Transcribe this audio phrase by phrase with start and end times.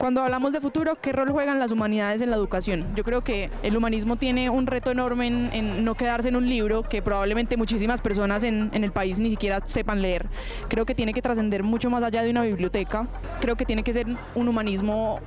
[0.00, 2.86] Cuando hablamos de futuro, ¿qué rol juegan las humanidades en la educación?
[2.94, 6.84] Yo creo que el humanismo tiene un reto enorme en, no quedarse en un libro
[6.84, 10.28] que probablemente muchísimas personas en, en el país ni siquiera sepan leer.
[10.68, 13.08] Creo que tiene que trascender mucho más allá de una biblioteca.
[13.40, 14.06] Creo que tiene que ser
[14.36, 15.18] un humanismo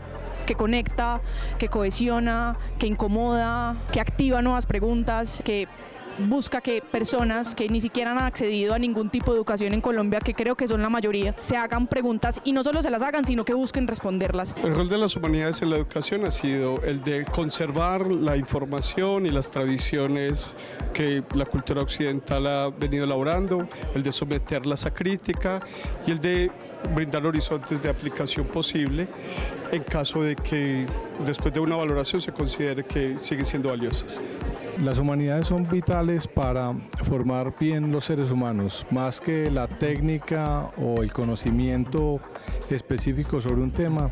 [0.45, 1.19] que conecta,
[1.57, 5.67] que cohesiona, que incomoda, que activa nuevas preguntas, que
[6.19, 10.19] busca que personas que ni siquiera han accedido a ningún tipo de educación en Colombia,
[10.19, 13.25] que creo que son la mayoría, se hagan preguntas y no solo se las hagan,
[13.25, 14.55] sino que busquen responderlas.
[14.63, 19.25] El rol de las humanidades en la educación ha sido el de conservar la información
[19.25, 20.55] y las tradiciones
[20.93, 25.61] que la cultura occidental ha venido elaborando, el de someterlas a crítica
[26.05, 26.51] y el de
[26.95, 29.07] brindar horizontes de aplicación posible
[29.71, 30.85] en caso de que
[31.25, 34.21] después de una valoración se considere que siguen siendo valiosas.
[34.81, 41.03] Las humanidades son vitales para formar bien los seres humanos, más que la técnica o
[41.03, 42.19] el conocimiento
[42.67, 44.09] específico sobre un tema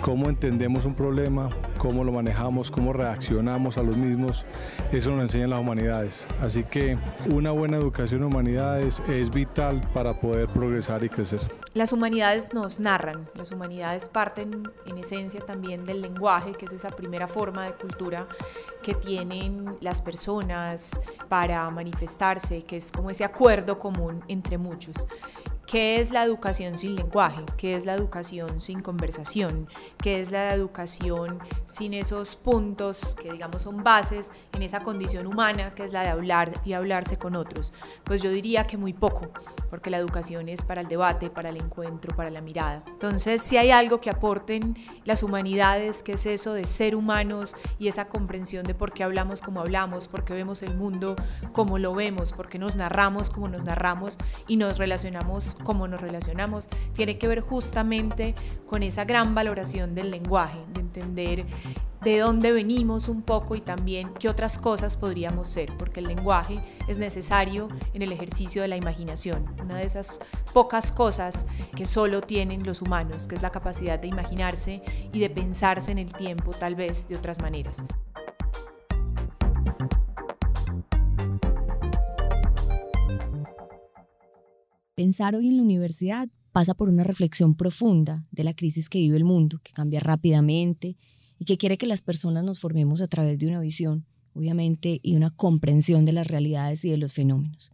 [0.00, 4.46] cómo entendemos un problema, cómo lo manejamos, cómo reaccionamos a los mismos,
[4.92, 6.26] eso nos enseñan las humanidades.
[6.40, 6.98] Así que
[7.32, 11.40] una buena educación en humanidades es vital para poder progresar y crecer.
[11.74, 16.90] Las humanidades nos narran, las humanidades parten en esencia también del lenguaje, que es esa
[16.90, 18.26] primera forma de cultura
[18.82, 25.06] que tienen las personas para manifestarse, que es como ese acuerdo común entre muchos.
[25.66, 27.42] ¿Qué es la educación sin lenguaje?
[27.56, 29.66] ¿Qué es la educación sin conversación?
[29.98, 35.74] ¿Qué es la educación sin esos puntos que digamos son bases en esa condición humana
[35.74, 37.72] que es la de hablar y hablarse con otros?
[38.04, 39.32] Pues yo diría que muy poco,
[39.68, 42.84] porque la educación es para el debate, para el encuentro, para la mirada.
[42.86, 47.88] Entonces, si hay algo que aporten las humanidades, que es eso de ser humanos y
[47.88, 51.16] esa comprensión de por qué hablamos como hablamos, por qué vemos el mundo
[51.52, 56.00] como lo vemos, por qué nos narramos como nos narramos y nos relacionamos cómo nos
[56.00, 58.34] relacionamos, tiene que ver justamente
[58.66, 61.46] con esa gran valoración del lenguaje, de entender
[62.02, 66.60] de dónde venimos un poco y también qué otras cosas podríamos ser, porque el lenguaje
[66.86, 70.20] es necesario en el ejercicio de la imaginación, una de esas
[70.54, 75.30] pocas cosas que solo tienen los humanos, que es la capacidad de imaginarse y de
[75.30, 77.82] pensarse en el tiempo tal vez de otras maneras.
[84.96, 89.18] Pensar hoy en la universidad pasa por una reflexión profunda de la crisis que vive
[89.18, 90.96] el mundo, que cambia rápidamente
[91.38, 95.14] y que quiere que las personas nos formemos a través de una visión, obviamente, y
[95.14, 97.72] una comprensión de las realidades y de los fenómenos.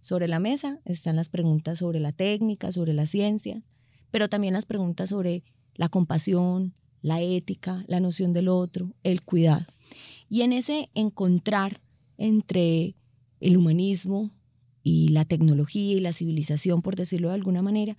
[0.00, 3.70] Sobre la mesa están las preguntas sobre la técnica, sobre las ciencias,
[4.10, 9.64] pero también las preguntas sobre la compasión, la ética, la noción del otro, el cuidado.
[10.28, 11.80] Y en ese encontrar
[12.18, 12.94] entre
[13.40, 14.32] el humanismo,
[14.88, 17.98] y la tecnología y la civilización, por decirlo de alguna manera,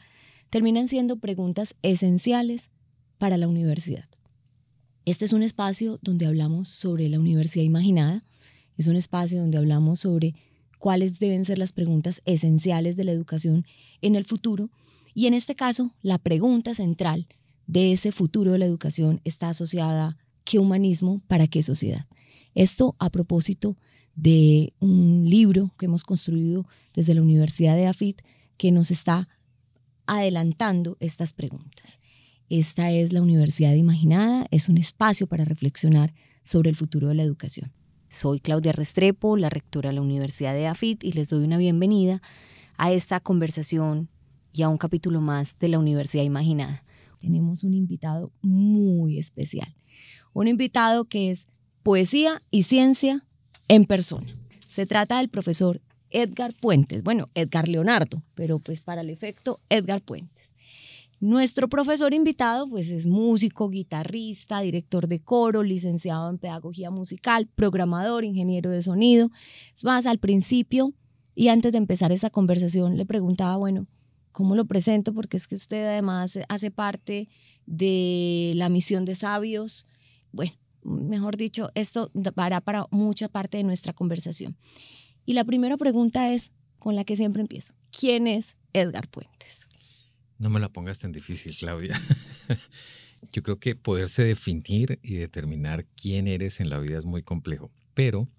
[0.49, 2.71] terminan siendo preguntas esenciales
[3.19, 4.05] para la universidad.
[5.05, 8.25] Este es un espacio donde hablamos sobre la universidad imaginada,
[8.75, 10.33] es un espacio donde hablamos sobre
[10.79, 13.65] cuáles deben ser las preguntas esenciales de la educación
[14.01, 14.71] en el futuro
[15.13, 17.27] y en este caso la pregunta central
[17.67, 22.07] de ese futuro de la educación está asociada qué humanismo para qué sociedad.
[22.55, 23.77] Esto a propósito
[24.21, 28.21] de un libro que hemos construido desde la Universidad de AFIT
[28.57, 29.29] que nos está
[30.05, 31.99] adelantando estas preguntas.
[32.49, 37.23] Esta es la Universidad Imaginada, es un espacio para reflexionar sobre el futuro de la
[37.23, 37.71] educación.
[38.09, 42.21] Soy Claudia Restrepo, la rectora de la Universidad de AFIT, y les doy una bienvenida
[42.75, 44.09] a esta conversación
[44.51, 46.83] y a un capítulo más de la Universidad Imaginada.
[47.21, 49.75] Tenemos un invitado muy especial,
[50.33, 51.47] un invitado que es
[51.83, 53.25] poesía y ciencia
[53.69, 54.27] en persona.
[54.67, 60.01] Se trata del profesor Edgar Puentes, bueno, Edgar Leonardo, pero pues para el efecto Edgar
[60.01, 60.53] Puentes.
[61.21, 68.23] Nuestro profesor invitado pues es músico, guitarrista, director de coro, licenciado en pedagogía musical, programador,
[68.23, 69.29] ingeniero de sonido.
[69.75, 70.93] Es más, al principio
[71.35, 73.85] y antes de empezar esa conversación le preguntaba, bueno,
[74.31, 75.13] ¿cómo lo presento?
[75.13, 77.27] Porque es que usted además hace parte
[77.65, 79.85] de la misión de sabios.
[80.31, 84.57] Bueno, mejor dicho, esto dará para mucha parte de nuestra conversación.
[85.25, 87.73] Y la primera pregunta es con la que siempre empiezo.
[87.91, 89.67] ¿Quién es Edgar Puentes?
[90.37, 91.99] No me la pongas tan difícil, Claudia.
[93.33, 97.69] Yo creo que poderse definir y determinar quién eres en la vida es muy complejo,
[97.93, 98.29] pero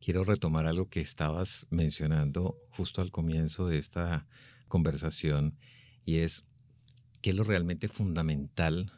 [0.00, 4.26] quiero retomar algo que estabas mencionando justo al comienzo de esta
[4.68, 5.58] conversación
[6.04, 6.44] y es
[7.20, 8.92] qué es lo realmente fundamental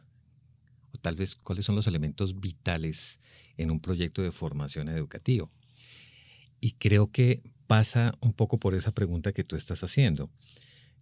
[0.93, 3.19] o tal vez cuáles son los elementos vitales
[3.57, 5.51] en un proyecto de formación educativo.
[6.61, 10.29] Y creo que pasa un poco por esa pregunta que tú estás haciendo.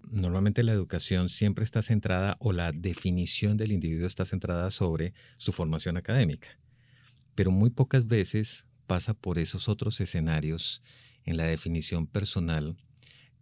[0.09, 5.51] normalmente la educación siempre está centrada o la definición del individuo está centrada sobre su
[5.51, 6.47] formación académica,
[7.35, 10.81] pero muy pocas veces pasa por esos otros escenarios
[11.25, 12.77] en la definición personal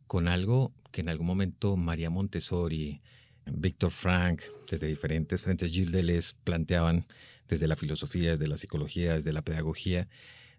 [0.07, 3.01] con algo que en algún momento María Montessori,
[3.45, 7.05] Víctor Frank, desde diferentes frentes, Gilles Deleuze planteaban
[7.47, 10.07] desde la filosofía, desde la psicología, desde la pedagogía,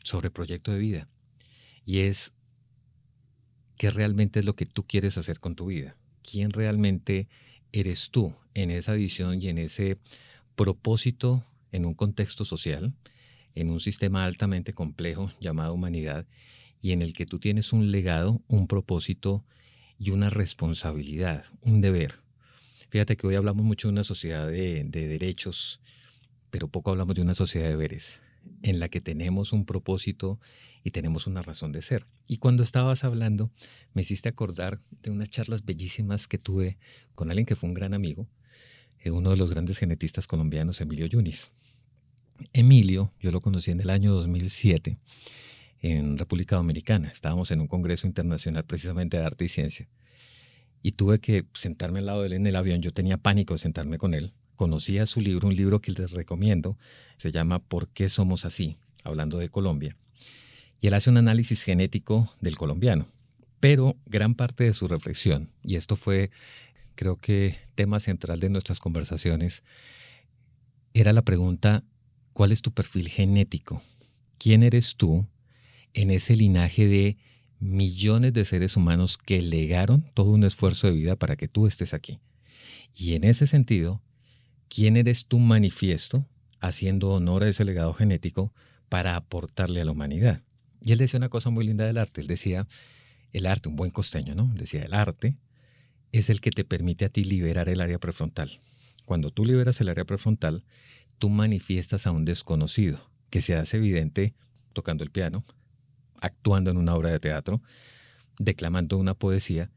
[0.03, 1.09] sobre proyecto de vida.
[1.85, 2.33] Y es
[3.77, 5.97] qué realmente es lo que tú quieres hacer con tu vida.
[6.23, 7.29] ¿Quién realmente
[7.73, 9.99] eres tú en esa visión y en ese
[10.55, 12.95] propósito en un contexto social,
[13.55, 16.27] en un sistema altamente complejo llamado humanidad
[16.81, 19.45] y en el que tú tienes un legado, un propósito
[19.99, 22.26] y una responsabilidad, un deber.
[22.97, 25.83] Fíjate que hoy hablamos mucho de una sociedad de, de derechos,
[26.49, 28.23] pero poco hablamos de una sociedad de deberes
[28.63, 30.41] en la que tenemos un propósito
[30.83, 32.07] y tenemos una razón de ser.
[32.27, 33.51] Y cuando estabas hablando,
[33.93, 36.79] me hiciste acordar de unas charlas bellísimas que tuve
[37.15, 38.31] con alguien que fue un gran amigo,
[39.01, 41.51] eh, uno de los grandes genetistas colombianos, Emilio Yunis.
[42.55, 44.97] Emilio, yo lo conocí en el año 2007
[45.83, 47.09] en República Dominicana.
[47.09, 49.87] Estábamos en un congreso internacional precisamente de arte y ciencia.
[50.87, 52.81] Y tuve que sentarme al lado de él en el avión.
[52.81, 56.77] Yo tenía pánico de sentarme con él conocía su libro, un libro que les recomiendo,
[57.19, 58.79] se llama ¿Por qué somos así?
[59.05, 59.97] hablando de Colombia.
[60.81, 63.07] Y él hace un análisis genético del colombiano,
[63.61, 66.31] pero gran parte de su reflexión, y esto fue
[66.97, 69.63] creo que tema central de nuestras conversaciones,
[70.95, 71.85] era la pregunta,
[72.33, 73.83] ¿cuál es tu perfil genético?
[74.39, 75.27] ¿Quién eres tú
[75.93, 77.19] en ese linaje de
[77.59, 81.95] millones de seres humanos que legaron todo un esfuerzo de vida para que tú estés
[81.95, 82.21] aquí?
[82.95, 84.03] Y en ese sentido,
[84.69, 86.27] quién eres tú manifiesto
[86.61, 88.53] haciendo honor a ese legado genético
[88.89, 90.43] para aportarle a la humanidad.
[90.81, 92.21] Y él decía una cosa muy linda del arte.
[92.21, 92.69] Él decía,
[93.33, 94.53] el arte, un buen costeño, ¿no?
[94.55, 95.37] decía, el arte
[96.13, 98.61] es el que te permite a ti liberar el área prefrontal.
[99.05, 100.65] Cuando tú liberas el área prefrontal,
[101.19, 104.35] tú manifiestas a un desconocido, que se hace evidente
[104.73, 105.45] tocando el piano,
[106.21, 107.63] actuando en una obra de teatro,
[108.39, 109.71] declamando una poesía,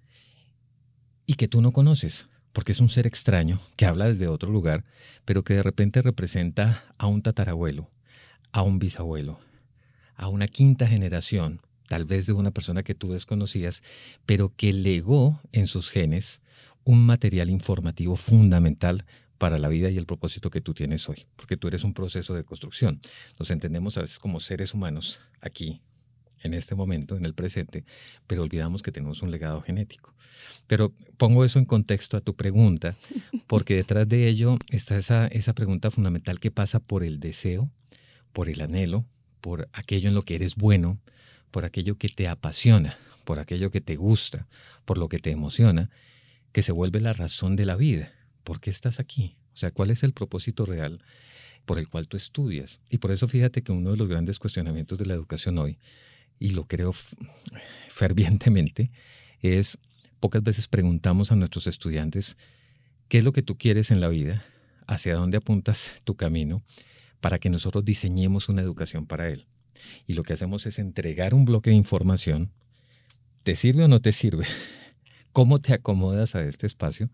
[1.26, 4.84] y que tú no conoces porque es un ser extraño que habla desde otro lugar,
[5.26, 7.90] pero que de repente representa a un tatarabuelo,
[8.52, 9.40] a un bisabuelo,
[10.16, 13.84] a una quinta generación, tal vez de una persona que tú desconocías,
[14.26, 16.42] pero que legó en sus genes
[16.84, 19.06] un material informativo fundamental
[19.38, 22.34] para la vida y el propósito que tú tienes hoy, porque tú eres un proceso
[22.34, 23.00] de construcción.
[23.40, 25.82] Nos entendemos a veces como seres humanos aquí,
[26.42, 27.84] en este momento, en el presente,
[28.28, 30.14] pero olvidamos que tenemos un legado genético.
[30.68, 32.96] Pero pongo eso en contexto a tu pregunta,
[33.48, 37.72] porque detrás de ello está esa, esa pregunta fundamental que pasa por el deseo,
[38.34, 39.06] por el anhelo,
[39.42, 41.00] por aquello en lo que eres bueno,
[41.52, 44.48] por aquello que te apasiona, por aquello que te gusta,
[44.86, 45.90] por lo que te emociona,
[46.52, 48.12] que se vuelve la razón de la vida.
[48.44, 49.36] ¿Por qué estás aquí?
[49.54, 51.02] O sea, ¿cuál es el propósito real
[51.66, 52.80] por el cual tú estudias?
[52.90, 55.78] Y por eso fíjate que uno de los grandes cuestionamientos de la educación hoy,
[56.40, 56.94] y lo creo
[57.90, 58.92] fervientemente,
[59.42, 59.78] es
[60.20, 62.36] Pocas veces preguntamos a nuestros estudiantes
[63.08, 64.44] qué es lo que tú quieres en la vida,
[64.86, 66.62] hacia dónde apuntas tu camino,
[67.22, 69.48] para que nosotros diseñemos una educación para él.
[70.08, 72.52] Y lo que hacemos es entregar un bloque de información.
[73.44, 74.46] ¿Te sirve o no te sirve?
[75.32, 77.10] ¿Cómo te acomodas a este espacio?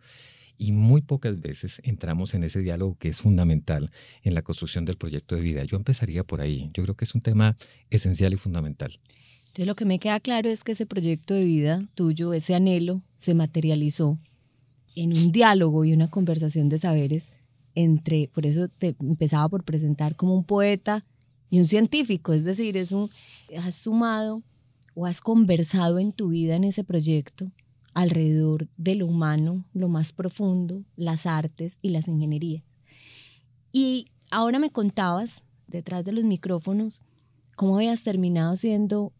[0.57, 3.91] Y muy pocas veces entramos en ese diálogo que es fundamental
[4.23, 5.63] en la construcción del proyecto de vida.
[5.65, 6.71] Yo empezaría por ahí.
[6.73, 7.55] Yo creo que es un tema
[7.89, 8.99] esencial y fundamental.
[9.47, 13.01] Entonces lo que me queda claro es que ese proyecto de vida tuyo, ese anhelo,
[13.17, 14.19] se materializó
[14.95, 17.33] en un diálogo y una conversación de saberes
[17.73, 21.05] entre, por eso te empezaba por presentar como un poeta
[21.49, 23.09] y un científico, es decir, es un,
[23.57, 24.41] has sumado
[24.93, 27.51] o has conversado en tu vida en ese proyecto
[27.95, 32.63] alrededor de lo humano, lo más profundo, las artes y las ingenierías.
[33.71, 37.01] Y ahora me contabas, detrás de los micrófonos,
[37.55, 39.13] cómo habías terminado siendo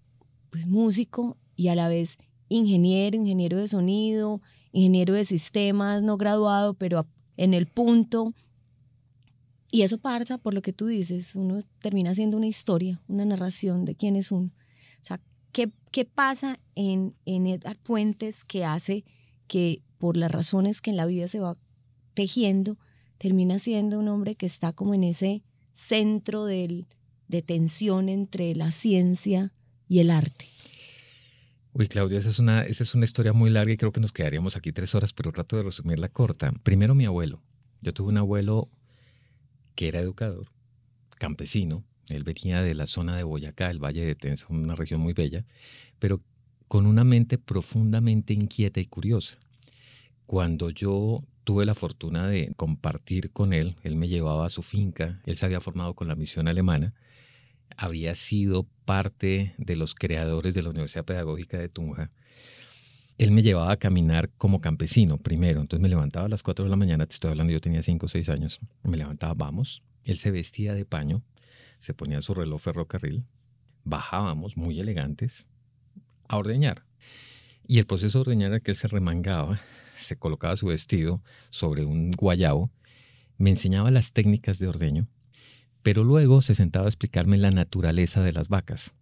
[0.51, 2.17] pues, músico y a la vez
[2.49, 4.41] ingeniero, ingeniero de sonido,
[4.73, 8.33] ingeniero de sistemas, no graduado, pero en el punto.
[9.71, 13.85] Y eso pasa por lo que tú dices, uno termina siendo una historia, una narración
[13.85, 14.51] de quién es uno.
[15.01, 15.21] O sea,
[15.55, 19.05] ¿qué, qué pasa en, en Edgar Puentes que hace
[19.47, 21.55] que por las razones que en la vida se va
[22.13, 22.77] tejiendo,
[23.17, 26.87] termina siendo un hombre que está como en ese centro del,
[27.29, 29.53] de tensión entre la ciencia
[29.87, 30.49] y el arte.
[31.71, 34.11] Uy, Claudia, esa es, una, esa es una historia muy larga y creo que nos
[34.11, 36.51] quedaríamos aquí tres horas, pero trato de resumirla corta.
[36.63, 37.41] Primero, mi abuelo.
[37.81, 38.69] Yo tuve un abuelo
[39.73, 40.51] que era educador,
[41.17, 41.85] campesino.
[42.09, 45.45] Él venía de la zona de Boyacá, el Valle de Tensa, una región muy bella,
[45.99, 46.21] pero
[46.67, 49.37] con una mente profundamente inquieta y curiosa.
[50.25, 55.21] cuando yo tuve la fortuna de compartir con él, él me llevaba a su finca,
[55.25, 56.95] él se había formado con la misión alemana,
[57.77, 62.11] había sido parte de los creadores de la Universidad Pedagógica de Tunja.
[63.19, 66.71] Él me llevaba a caminar como campesino primero, entonces me levantaba a las 4 de
[66.71, 70.17] la mañana, te estoy hablando, yo tenía 5 o 6 años, me levantaba, vamos, él
[70.17, 71.21] se vestía de paño,
[71.85, 73.25] se ponía su reloj ferrocarril,
[73.83, 75.47] bajábamos muy elegantes
[76.27, 76.83] a ordeñar.
[77.67, 79.59] Y el proceso de ordeñar era que él se remangaba,
[79.95, 82.71] se colocaba su vestido sobre un guayabo,
[83.37, 85.07] me enseñaba las técnicas de ordeño,
[85.83, 88.95] pero luego se sentaba a explicarme la naturaleza de las vacas,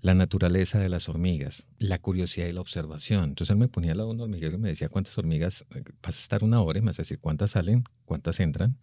[0.00, 3.24] la naturaleza de las hormigas, la curiosidad y la observación.
[3.24, 5.82] Entonces él me ponía al lado de un hormiguero y me decía cuántas hormigas eh,
[6.02, 8.78] vas a estar una hora, y me vas a decir cuántas salen, cuántas entran,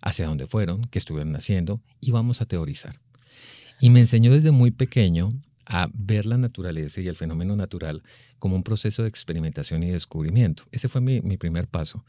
[0.00, 2.94] hacia dónde fueron, qué estuvieron haciendo y vamos a teorizar.
[3.80, 5.30] Y me enseñó desde muy pequeño
[5.66, 8.02] a ver la naturaleza y el fenómeno natural
[8.38, 10.64] como un proceso de experimentación y descubrimiento.
[10.72, 12.04] Ese fue mi, mi primer paso.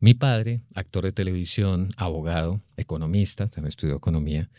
[0.00, 4.50] Mi padre, actor de televisión, abogado, economista, también estudió economía,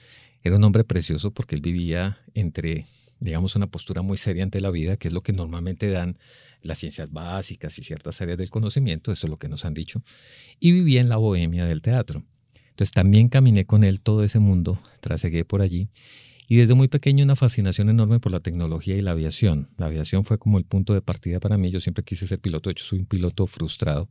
[0.44, 2.86] era un hombre precioso porque él vivía entre,
[3.19, 6.17] digamos, una postura muy seria ante la vida, que es lo que normalmente dan
[6.62, 10.03] las ciencias básicas y ciertas áreas del conocimiento, esto es lo que nos han dicho,
[10.60, 12.24] y vivía en la bohemia del teatro.
[12.69, 15.89] Entonces también caminé con él todo ese mundo, trasegué por allí,
[16.48, 19.69] y desde muy pequeño una fascinación enorme por la tecnología y la aviación.
[19.77, 22.69] La aviación fue como el punto de partida para mí, yo siempre quise ser piloto,
[22.69, 24.10] de hecho soy un piloto frustrado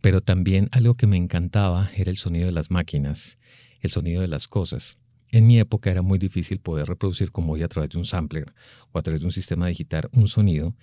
[0.00, 3.38] pero también algo que me encantaba era el sonido de las máquinas,
[3.80, 4.98] el sonido de las cosas.
[5.32, 8.52] En mi época era muy difícil poder reproducir como hoy a través de un sampler
[8.92, 10.74] o a través de un sistema digital un sonido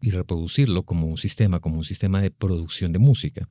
[0.00, 3.48] y reproducirlo como un sistema, como un sistema de producción de música.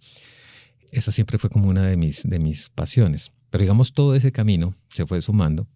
[0.91, 3.31] Eso siempre fue como una de mis, de mis pasiones.
[3.50, 5.67] Pero digamos, todo ese camino se fue sumando.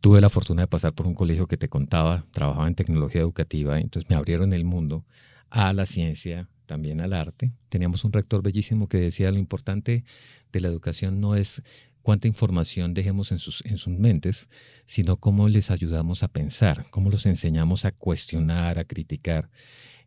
[0.00, 3.78] Tuve la fortuna de pasar por un colegio que te contaba, trabajaba en tecnología educativa,
[3.78, 5.04] entonces me abrieron el mundo
[5.50, 7.52] a la ciencia, también al arte.
[7.68, 10.04] Teníamos un rector bellísimo que decía lo importante
[10.52, 11.62] de la educación no es
[12.08, 14.48] cuánta información dejemos en sus, en sus mentes,
[14.86, 19.50] sino cómo les ayudamos a pensar, cómo los enseñamos a cuestionar, a criticar.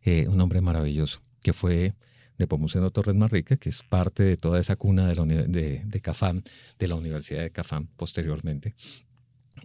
[0.02, 1.94] Eh, un hombre maravilloso que fue
[2.38, 6.00] de Pomuceno Torres Marrique, que es parte de toda esa cuna de, la, de, de
[6.00, 6.42] Cafam,
[6.76, 8.74] de la Universidad de Cafam posteriormente.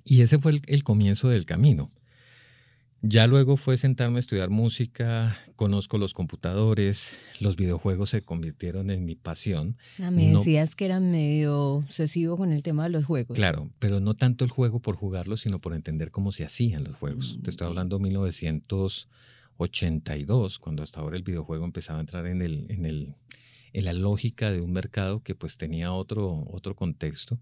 [0.06, 1.92] Y ese fue el comienzo del camino.
[3.04, 9.06] Ya luego fue sentarme a estudiar música, conozco los computadores, los videojuegos se convirtieron en
[9.06, 9.78] mi pasión.
[10.02, 13.38] Ah, me decías que era medio obsesivo con el tema de los juegos.
[13.38, 16.96] Claro, pero no tanto el juego por jugarlo, sino por entender cómo se hacían los
[16.96, 17.38] juegos.
[17.44, 22.42] Te estoy mm, hablando de 1982, cuando hasta ahora el videojuego empezaba a entrar en,
[22.42, 23.14] el, en, el,
[23.74, 27.40] en la lógica de un mercado que pues tenía otro, otro contexto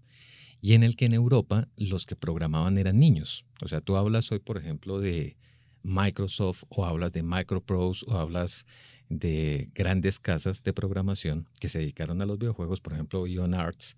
[0.60, 3.46] y en el que en Europa los que programaban eran niños.
[3.62, 5.38] O sea, tú hablas hoy, por ejemplo, de
[5.86, 8.66] Microsoft o hablas de Microprose o hablas
[9.08, 13.96] de grandes casas de programación que se dedicaron a los videojuegos, por ejemplo, Ion Arts.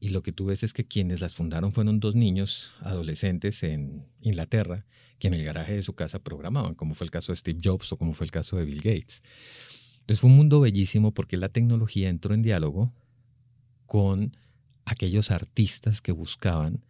[0.00, 4.06] Y lo que tú ves es que quienes las fundaron fueron dos niños adolescentes en
[4.22, 4.86] Inglaterra
[5.18, 7.92] que en el garaje de su casa programaban, como fue el caso de Steve Jobs
[7.92, 9.22] o como fue el caso de Bill Gates.
[10.00, 12.92] Entonces fue un mundo bellísimo porque la tecnología entró en diálogo
[13.86, 14.36] con
[14.84, 16.84] aquellos artistas que buscaban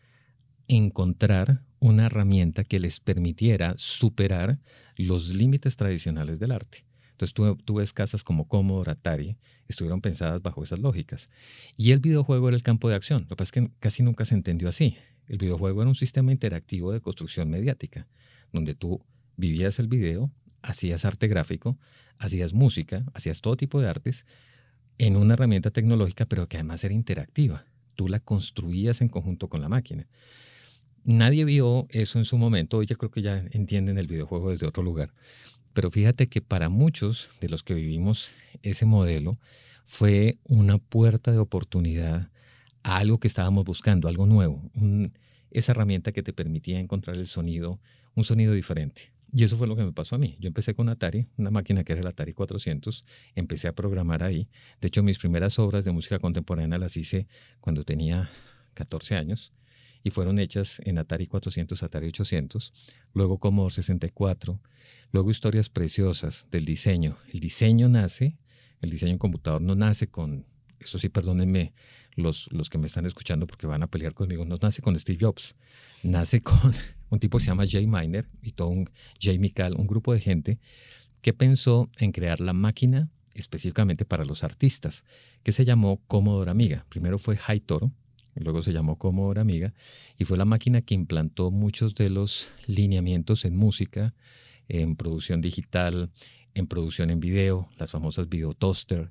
[0.69, 4.61] encontrar una herramienta que les permitiera superar
[4.97, 6.85] los límites tradicionales del arte.
[7.11, 7.35] Entonces
[7.65, 9.37] tú, ves casas como Commodore, Atari,
[9.67, 11.29] estuvieron pensadas bajo esas lógicas.
[11.77, 13.23] Y el videojuego era el campo de acción.
[13.23, 14.97] Lo que pasa es que casi nunca se entendió así.
[15.27, 18.07] El videojuego era un sistema interactivo de construcción mediática,
[18.53, 19.05] donde tú
[19.37, 20.31] vivías el video,
[20.63, 21.79] hacías arte gráfico,
[22.17, 24.25] hacías música, hacías todo tipo de artes
[24.99, 27.65] en una herramienta tecnológica, pero que además era interactiva.
[27.97, 30.07] Tú la construías en conjunto con la máquina.
[31.05, 34.69] Nadie vio eso en su momento, hoy ya creo que ya entienden el videojuego desde
[34.69, 35.13] otro lugar.
[35.73, 38.31] Pero fíjate que para muchos de los que vivimos
[38.63, 39.39] ese modelo
[39.85, 42.31] fue una puerta de oportunidad
[42.85, 44.71] a algo que estábamos buscando, algo nuevo,
[45.51, 47.81] esa herramienta que te permitía encontrar el sonido,
[48.15, 49.13] un sonido diferente.
[49.35, 50.37] Y eso fue lo que me pasó a mí.
[50.39, 53.05] Yo empecé con Atari, una máquina que era el Atari 400,
[53.35, 54.49] empecé a programar ahí.
[54.81, 57.27] De hecho, mis primeras obras de música contemporánea las hice
[57.61, 58.31] cuando tenía
[58.75, 59.53] 14 años
[60.03, 62.73] y fueron hechas en Atari 400, Atari 800,
[63.15, 64.61] luego Commodore 64,
[65.13, 67.17] luego historias preciosas del diseño.
[67.33, 68.39] El diseño nace,
[68.81, 70.47] el diseño en computador no nace con,
[70.81, 71.73] eso sí, perdónenme
[72.15, 75.19] los, los que me están escuchando porque van a pelear conmigo, no nace con Steve
[75.21, 75.57] Jobs,
[76.03, 76.75] nace con
[77.11, 78.91] un tipo que se llama Jay Miner y todo un
[79.21, 80.59] Jay Mikal, un grupo de gente
[81.21, 85.05] que pensó en crear la máquina específicamente para los artistas,
[85.43, 86.85] que se llamó Commodore Amiga.
[86.89, 87.93] Primero fue High Toro,
[88.41, 89.75] luego se llamó Commodore Amiga,
[90.19, 94.15] y fue la máquina que implantó muchos de los lineamientos en música,
[94.69, 96.11] en producción digital,
[96.55, 99.11] en producción en video, las famosas video toaster.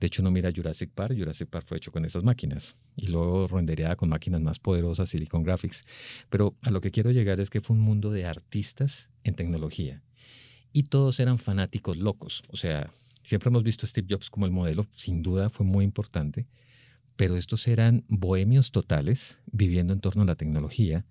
[0.00, 3.46] De hecho, uno mira Jurassic Park, Jurassic Park fue hecho con esas máquinas y luego
[3.46, 5.84] rendereada con máquinas más poderosas, Silicon Graphics.
[6.28, 10.02] Pero a lo que quiero llegar es que fue un mundo de artistas en tecnología
[10.72, 12.42] y todos eran fanáticos locos.
[12.48, 12.92] O sea,
[13.22, 16.46] siempre hemos visto a Steve Jobs como el modelo, sin duda fue muy importante,
[17.22, 21.06] pero estos eran bohemios totales viviendo en torno a la tecnología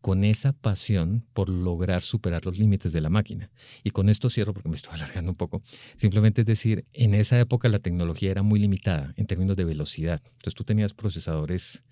[0.00, 3.52] con esa pasión por lograr superar los límites de la máquina.
[3.84, 5.62] Y con esto cierro porque me estoy alargando un poco.
[5.94, 10.20] Simplemente es decir, en esa época la tecnología era muy limitada en términos de velocidad.
[10.24, 11.84] Entonces tú tenías procesadores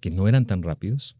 [0.00, 1.18] que no eran tan rápidos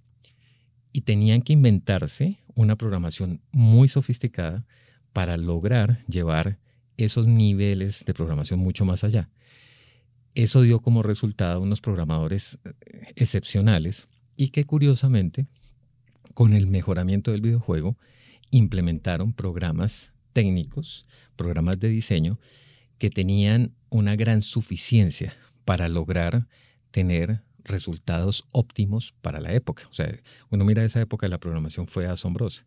[0.95, 4.65] y tenían que inventarse una programación muy sofisticada
[5.13, 6.61] para lograr llevar
[6.97, 9.29] esos niveles de programación mucho más allá.
[10.35, 12.73] Eso dio como resultado unos programadores eh,
[13.17, 15.49] excepcionales y que curiosamente
[16.35, 17.99] con el mejoramiento del videojuego,
[18.51, 21.07] implementaron programas técnicos,
[21.37, 22.39] programas de diseño
[22.99, 26.49] que tenían una gran suficiencia para lograr
[26.91, 29.87] tener resultados óptimos para la época.
[29.91, 30.19] O sea,
[30.51, 32.67] uno mira esa época, la programación fue asombrosa.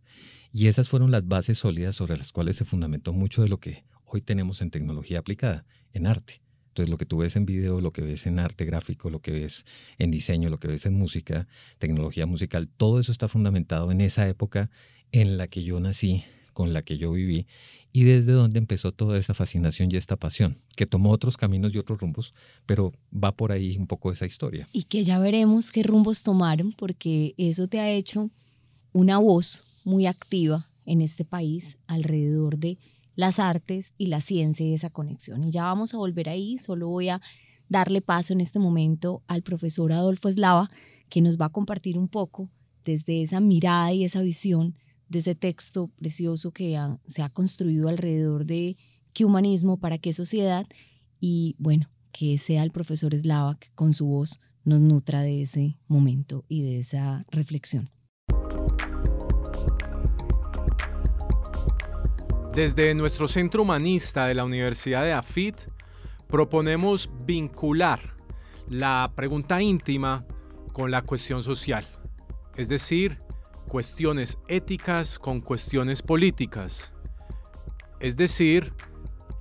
[0.51, 3.85] Y esas fueron las bases sólidas sobre las cuales se fundamentó mucho de lo que
[4.05, 6.42] hoy tenemos en tecnología aplicada, en arte.
[6.73, 9.29] Entonces, lo que tú ves en video, lo que ves en arte gráfico, lo que
[9.29, 9.63] ves
[9.99, 14.27] en diseño, lo que ves en música, tecnología musical, todo eso está fundamentado en esa
[14.27, 14.71] época
[15.11, 17.45] en la que yo nací, con la que yo viví,
[17.91, 21.77] y desde donde empezó toda esa fascinación y esta pasión, que tomó otros caminos y
[21.77, 22.33] otros rumbos,
[22.65, 24.67] pero va por ahí un poco esa historia.
[24.73, 28.31] Y que ya veremos qué rumbos tomaron, porque eso te ha hecho
[28.93, 32.79] una voz muy activa en este país alrededor de
[33.15, 35.43] las artes y la ciencia y esa conexión.
[35.43, 37.21] Y ya vamos a volver ahí, solo voy a
[37.69, 40.69] darle paso en este momento al profesor Adolfo Eslava,
[41.09, 42.49] que nos va a compartir un poco
[42.85, 44.75] desde esa mirada y esa visión
[45.09, 48.77] de ese texto precioso que se ha construido alrededor de
[49.13, 50.65] qué humanismo, para qué sociedad,
[51.19, 55.77] y bueno, que sea el profesor Eslava que con su voz nos nutra de ese
[55.87, 57.89] momento y de esa reflexión.
[62.53, 65.55] Desde nuestro centro humanista de la Universidad de AFIT,
[66.27, 67.99] proponemos vincular
[68.69, 70.23] la pregunta íntima
[70.71, 71.83] con la cuestión social,
[72.55, 73.19] es decir,
[73.67, 76.93] cuestiones éticas con cuestiones políticas,
[77.99, 78.71] es decir,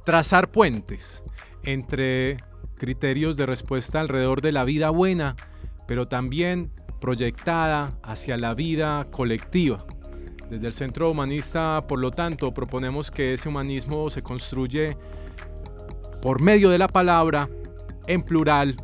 [0.07, 1.23] trazar puentes
[1.65, 2.39] entre
[2.77, 5.37] criterios de respuesta alrededor de la vida buena,
[5.87, 9.85] pero también proyectada hacia la vida colectiva.
[10.53, 14.99] Desde el Centro Humanista, por lo tanto, proponemos que ese humanismo se construye
[16.21, 17.49] por medio de la palabra,
[18.07, 18.77] en plural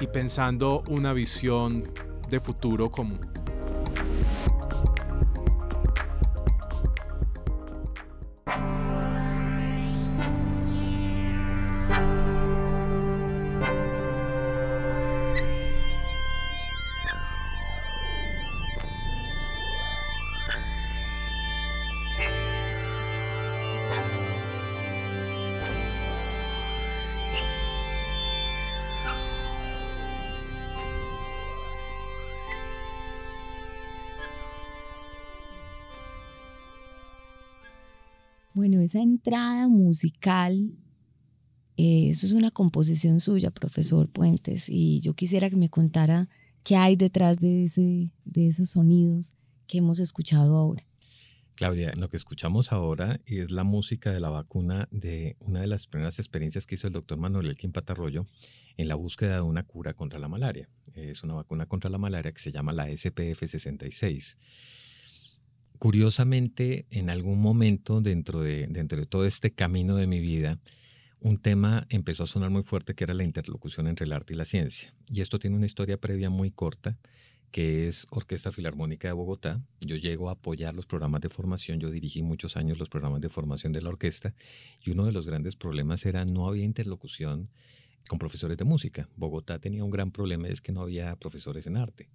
[0.00, 1.82] y pensando una visión
[2.28, 3.18] de futuro común.
[38.90, 40.72] Esa entrada musical,
[41.76, 46.28] eh, eso es una composición suya, profesor Puentes, y yo quisiera que me contara
[46.64, 49.34] qué hay detrás de, ese, de esos sonidos
[49.68, 50.84] que hemos escuchado ahora.
[51.54, 55.86] Claudia, lo que escuchamos ahora es la música de la vacuna de una de las
[55.86, 58.26] primeras experiencias que hizo el doctor Manuel Elkin Patarroyo
[58.76, 60.68] en la búsqueda de una cura contra la malaria.
[60.94, 64.38] Es una vacuna contra la malaria que se llama la SPF 66.
[65.80, 68.68] Curiosamente, en algún momento dentro de,
[69.08, 70.58] todo este camino de mi vida,
[71.20, 74.36] un tema empezó a sonar muy fuerte que era la interlocución entre el arte y
[74.36, 74.92] la ciencia.
[75.08, 76.98] Y esto tiene una historia previa muy corta,
[77.50, 79.62] que es Orquesta Filarmónica de Bogotá.
[79.80, 83.30] Yo llego a apoyar los programas de formación, yo dirigí muchos años los programas de
[83.30, 84.34] formación de la orquesta
[84.84, 87.48] y uno de los grandes problemas era no había interlocución
[88.06, 89.08] con profesores de música.
[89.16, 92.10] Bogotá tenía un gran problema, es que no había profesores en arte.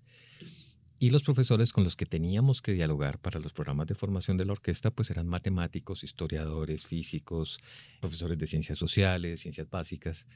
[0.97, 4.45] Y los profesores con los que teníamos que dialogar para los programas de formación de
[4.45, 7.60] la orquesta, pues eran matemáticos, historiadores, físicos,
[7.99, 10.27] profesores de ciencias sociales, ciencias básicas.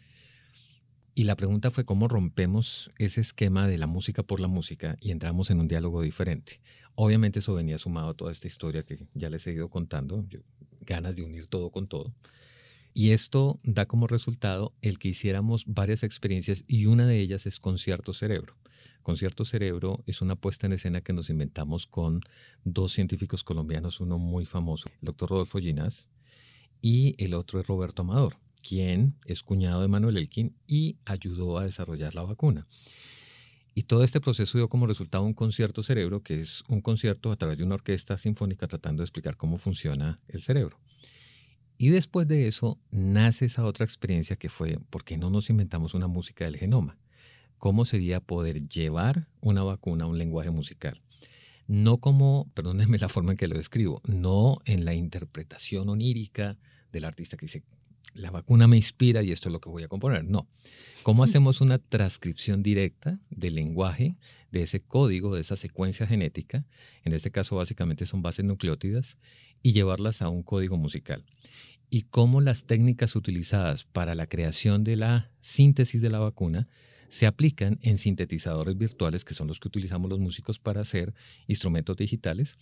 [1.15, 5.11] Y la pregunta fue cómo rompemos ese esquema de la música por la música y
[5.11, 6.61] entramos en un diálogo diferente.
[6.95, 10.25] Obviamente eso venía sumado a toda esta historia que ya les he ido contando,
[10.81, 12.13] ganas de unir todo con todo.
[12.93, 17.59] Y esto da como resultado el que hiciéramos varias experiencias y una de ellas es
[17.59, 18.55] Concierto Cerebro.
[19.09, 22.21] Concierto Cerebro es una puesta en escena que nos inventamos con
[22.63, 26.11] dos científicos colombianos, uno muy famoso, el doctor Rodolfo Ginás,
[26.79, 31.63] y el otro es Roberto Amador, quien es cuñado de Manuel Elkin y ayudó a
[31.63, 32.67] desarrollar la vacuna.
[33.73, 37.35] Y todo este proceso dio como resultado un concierto cerebro, que es un concierto a
[37.35, 40.79] través de una orquesta sinfónica tratando de explicar cómo funciona el cerebro.
[41.79, 45.95] Y después de eso nace esa otra experiencia que fue, ¿por qué no nos inventamos
[45.95, 46.99] una música del genoma?
[47.59, 51.01] ¿Cómo sería poder llevar una vacuna a un lenguaje musical?
[51.67, 56.57] No como, perdónenme la forma en que lo describo, no en la interpretación onírica
[56.93, 57.63] del artista que dice,
[58.13, 60.25] la vacuna me inspira y esto es lo que voy a componer.
[60.27, 60.47] No.
[61.03, 64.15] ¿Cómo hacemos una transcripción directa del lenguaje,
[64.51, 66.65] de ese código, de esa secuencia genética?
[67.03, 69.17] En este caso, básicamente son bases nucleótidas
[69.61, 71.25] y llevarlas a un código musical.
[71.89, 76.69] Y cómo las técnicas utilizadas para la creación de la síntesis de la vacuna
[77.09, 81.13] se aplican en sintetizadores virtuales, que son los que utilizamos los músicos para hacer
[81.47, 82.57] instrumentos digitales,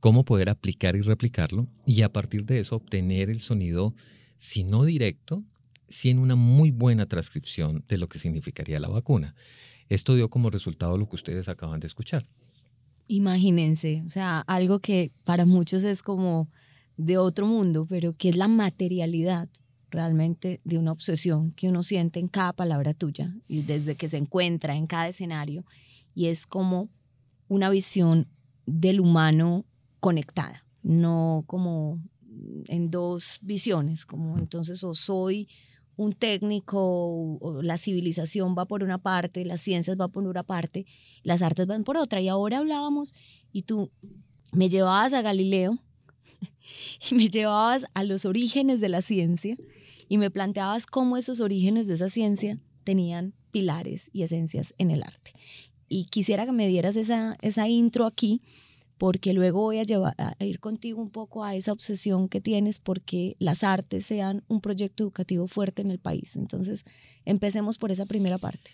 [0.00, 3.94] cómo poder aplicar y replicarlo y a partir de eso obtener el sonido
[4.36, 5.44] si no directo,
[5.88, 9.34] si en una muy buena transcripción de lo que significaría la vacuna.
[9.88, 12.26] Esto dio como resultado lo que ustedes acaban de escuchar.
[13.08, 16.48] Imagínense, o sea, algo que para muchos es como
[16.96, 19.48] de otro mundo, pero que es la materialidad
[19.92, 24.16] realmente de una obsesión que uno siente en cada palabra tuya y desde que se
[24.16, 25.64] encuentra en cada escenario
[26.14, 26.88] y es como
[27.48, 28.26] una visión
[28.66, 29.64] del humano
[30.00, 32.00] conectada, no como
[32.66, 35.48] en dos visiones, como entonces o soy
[35.96, 40.86] un técnico, la civilización va por una parte, las ciencias va por una parte,
[41.22, 42.20] las artes van por otra.
[42.20, 43.14] Y ahora hablábamos
[43.52, 43.90] y tú
[44.52, 45.78] me llevabas a Galileo
[47.10, 49.56] y me llevabas a los orígenes de la ciencia
[50.12, 55.02] y me planteabas cómo esos orígenes de esa ciencia tenían pilares y esencias en el
[55.02, 55.32] arte.
[55.88, 58.42] Y quisiera que me dieras esa, esa intro aquí
[58.98, 62.78] porque luego voy a, llevar, a ir contigo un poco a esa obsesión que tienes
[62.78, 66.36] porque las artes sean un proyecto educativo fuerte en el país.
[66.36, 66.84] Entonces,
[67.24, 68.70] empecemos por esa primera parte.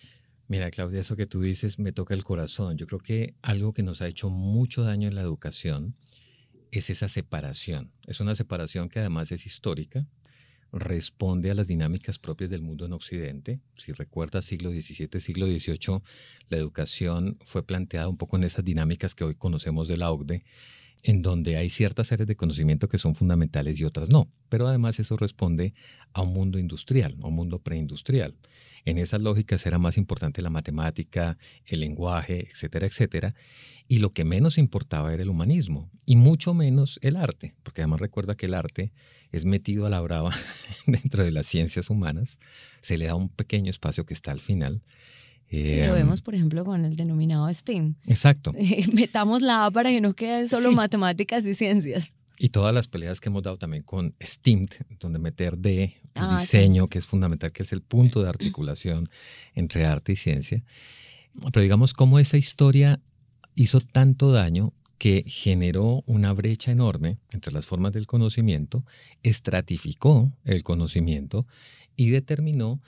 [0.48, 2.77] Mira, Claudia, eso que tú dices me toca el corazón.
[2.79, 5.94] Yo creo que algo que nos ha hecho mucho daño en la educación
[6.72, 7.92] es esa separación.
[8.09, 10.05] Es una separación que además es histórica,
[10.72, 13.61] responde a las dinámicas propias del mundo en Occidente.
[13.76, 16.02] Si recuerdas, siglo XVII, siglo XVIII,
[16.48, 20.44] la educación fue planteada un poco en esas dinámicas que hoy conocemos de la OCDE,
[21.02, 24.28] en donde hay ciertas áreas de conocimiento que son fundamentales y otras no.
[24.48, 25.74] Pero además eso responde
[26.12, 28.34] a un mundo industrial, a un mundo preindustrial.
[28.84, 33.34] En esas lógicas era más importante la matemática, el lenguaje, etcétera, etcétera.
[33.87, 38.00] Y lo que menos importaba era el humanismo y mucho menos el arte, porque además
[38.00, 38.92] recuerda que el arte
[39.30, 40.34] es metido a la brava
[40.87, 42.38] dentro de las ciencias humanas,
[42.80, 44.82] se le da un pequeño espacio que está al final.
[45.50, 47.94] Sí, lo em, vemos, por ejemplo, con el denominado STEAM.
[48.06, 48.52] Exacto.
[48.92, 52.12] Metamos la A para que no queden solo matemáticas y ciencias.
[52.38, 54.66] Y todas las peleas que hemos dado también con STEAM,
[55.00, 59.08] donde meter D, ah, diseño, que es fundamental, que es el punto de articulación
[59.54, 60.62] entre arte y ciencia.
[61.52, 63.00] Pero digamos, cómo esa historia
[63.54, 68.84] hizo tanto daño que generó una brecha enorme entre las formas del conocimiento,
[69.22, 71.46] estratificó el conocimiento
[71.96, 72.80] y determinó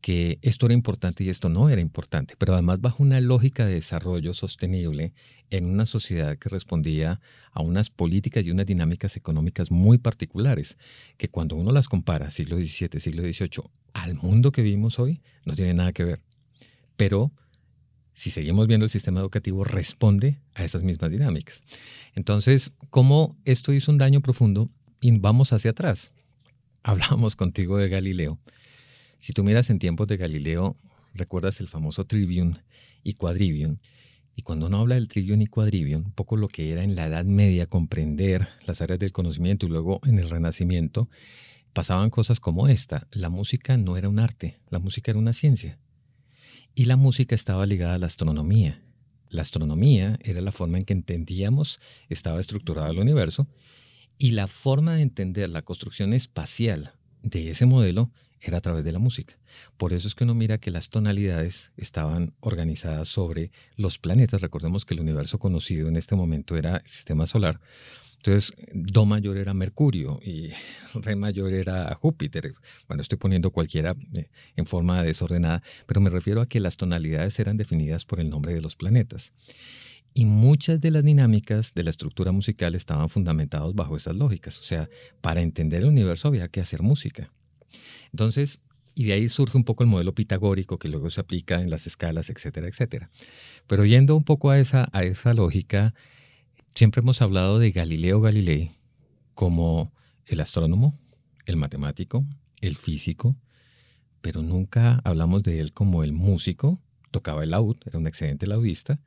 [0.00, 3.74] que esto era importante y esto no era importante, pero además bajo una lógica de
[3.74, 5.12] desarrollo sostenible
[5.50, 7.20] en una sociedad que respondía
[7.52, 10.78] a unas políticas y unas dinámicas económicas muy particulares,
[11.16, 15.54] que cuando uno las compara, siglo XVII, siglo XVIII, al mundo que vivimos hoy, no
[15.54, 16.20] tiene nada que ver.
[16.96, 17.32] Pero
[18.12, 21.62] si seguimos viendo el sistema educativo, responde a esas mismas dinámicas.
[22.14, 24.70] Entonces, ¿cómo esto hizo un daño profundo?
[25.00, 26.12] Y vamos hacia atrás.
[26.82, 28.38] Hablábamos contigo de Galileo.
[29.18, 30.76] Si tú miras en tiempos de Galileo,
[31.12, 32.54] recuerdas el famoso trivium
[33.02, 33.78] y quadrivium.
[34.36, 37.06] Y cuando uno habla del trivium y quadrivium, un poco lo que era en la
[37.06, 41.08] Edad Media comprender las áreas del conocimiento y luego en el Renacimiento,
[41.72, 43.08] pasaban cosas como esta.
[43.10, 45.78] La música no era un arte, la música era una ciencia.
[46.76, 48.84] Y la música estaba ligada a la astronomía.
[49.28, 53.48] La astronomía era la forma en que entendíamos estaba estructurado el universo
[54.16, 58.92] y la forma de entender la construcción espacial de ese modelo era a través de
[58.92, 59.38] la música.
[59.76, 64.40] Por eso es que uno mira que las tonalidades estaban organizadas sobre los planetas.
[64.40, 67.60] Recordemos que el universo conocido en este momento era el sistema solar,
[68.18, 70.50] entonces, Do mayor era Mercurio y
[70.94, 72.52] Re mayor era Júpiter.
[72.86, 77.38] Bueno, estoy poniendo cualquiera eh, en forma desordenada, pero me refiero a que las tonalidades
[77.38, 79.32] eran definidas por el nombre de los planetas.
[80.14, 84.58] Y muchas de las dinámicas de la estructura musical estaban fundamentadas bajo esas lógicas.
[84.58, 84.88] O sea,
[85.20, 87.30] para entender el universo había que hacer música.
[88.12, 88.60] Entonces,
[88.94, 91.86] y de ahí surge un poco el modelo pitagórico que luego se aplica en las
[91.86, 93.10] escalas, etcétera, etcétera.
[93.66, 95.94] Pero yendo un poco a esa, a esa lógica,
[96.78, 98.70] Siempre hemos hablado de Galileo Galilei
[99.34, 99.92] como
[100.26, 100.96] el astrónomo,
[101.44, 102.24] el matemático,
[102.60, 103.36] el físico,
[104.20, 109.00] pero nunca hablamos de él como el músico, tocaba el laúd, era un excelente laudista,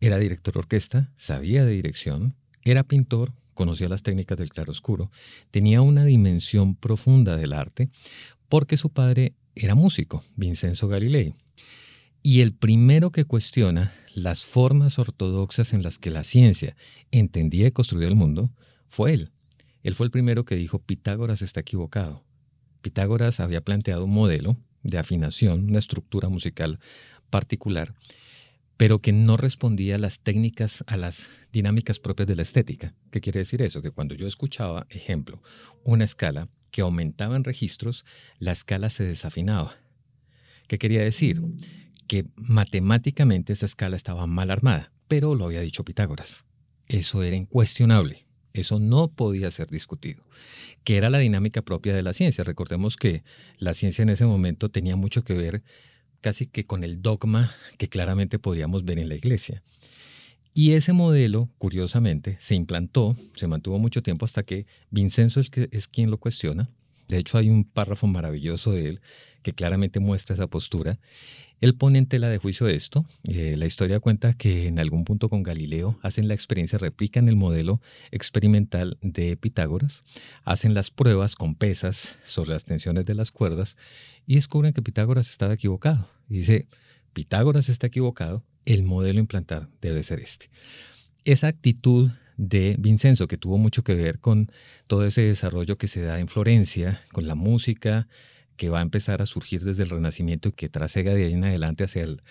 [0.00, 5.10] era director de orquesta, sabía de dirección, era pintor, conocía las técnicas del claroscuro,
[5.50, 7.88] tenía una dimensión profunda del arte,
[8.48, 11.34] porque su padre era músico, Vincenzo Galilei.
[12.22, 16.76] Y el primero que cuestiona las formas ortodoxas en las que la ciencia
[17.10, 18.50] entendía y construía el mundo
[18.88, 19.30] fue él.
[19.82, 22.24] Él fue el primero que dijo Pitágoras está equivocado.
[22.80, 26.78] Pitágoras había planteado un modelo de afinación, una estructura musical
[27.28, 27.94] particular,
[28.76, 32.94] pero que no respondía a las técnicas, a las dinámicas propias de la estética.
[33.10, 33.82] ¿Qué quiere decir eso?
[33.82, 35.42] Que cuando yo escuchaba, ejemplo,
[35.84, 38.04] una escala que aumentaba en registros,
[38.38, 39.76] la escala se desafinaba.
[40.66, 41.40] ¿Qué quería decir?
[42.08, 46.44] Que matemáticamente esa escala estaba mal armada, pero lo había dicho Pitágoras.
[46.88, 48.26] Eso era incuestionable.
[48.54, 50.22] Eso no podía ser discutido,
[50.84, 52.44] que era la dinámica propia de la ciencia.
[52.44, 53.24] Recordemos que
[53.58, 55.64] la ciencia en ese momento tenía mucho que ver
[56.24, 59.62] casi que con el dogma que claramente podíamos ver en la iglesia.
[60.54, 66.10] Y ese modelo, curiosamente, se implantó, se mantuvo mucho tiempo hasta que Vincenzo es quien
[66.10, 66.70] lo cuestiona.
[67.08, 69.00] De hecho, hay un párrafo maravilloso de él
[69.42, 70.98] que claramente muestra esa postura.
[71.60, 73.06] Él pone en tela de juicio esto.
[73.24, 77.36] Eh, la historia cuenta que en algún punto con Galileo hacen la experiencia, replican el
[77.36, 80.04] modelo experimental de Pitágoras,
[80.44, 83.76] hacen las pruebas con pesas sobre las tensiones de las cuerdas
[84.26, 86.08] y descubren que Pitágoras estaba equivocado.
[86.28, 86.66] Y dice,
[87.12, 90.50] Pitágoras está equivocado, el modelo implantar debe ser este.
[91.24, 94.50] Esa actitud de Vincenzo, que tuvo mucho que ver con
[94.86, 98.08] todo ese desarrollo que se da en Florencia, con la música
[98.56, 101.44] que va a empezar a surgir desde el Renacimiento y que trasega de ahí en
[101.44, 102.22] adelante hacia el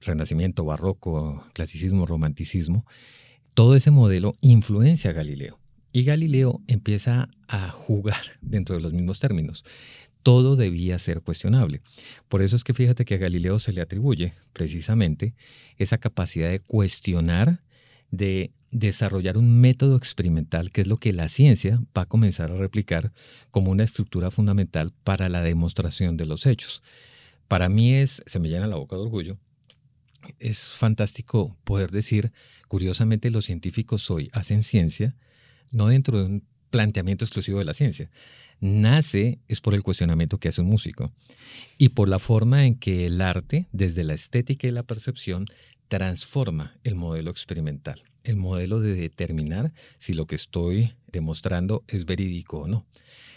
[0.00, 2.86] Renacimiento, Barroco, Clasicismo, Romanticismo,
[3.54, 5.58] todo ese modelo influencia a Galileo.
[5.92, 9.64] Y Galileo empieza a jugar dentro de los mismos términos
[10.22, 11.80] todo debía ser cuestionable.
[12.28, 15.34] Por eso es que fíjate que a Galileo se le atribuye precisamente
[15.78, 17.62] esa capacidad de cuestionar,
[18.10, 22.56] de desarrollar un método experimental, que es lo que la ciencia va a comenzar a
[22.56, 23.12] replicar
[23.50, 26.82] como una estructura fundamental para la demostración de los hechos.
[27.48, 29.38] Para mí es, se me llena la boca de orgullo,
[30.38, 32.32] es fantástico poder decir,
[32.68, 35.16] curiosamente los científicos hoy hacen ciencia,
[35.72, 38.10] no dentro de un planteamiento exclusivo de la ciencia,
[38.60, 41.12] nace es por el cuestionamiento que hace un músico
[41.78, 45.46] y por la forma en que el arte, desde la estética y la percepción,
[45.88, 52.60] transforma el modelo experimental, el modelo de determinar si lo que estoy demostrando es verídico
[52.60, 52.86] o no.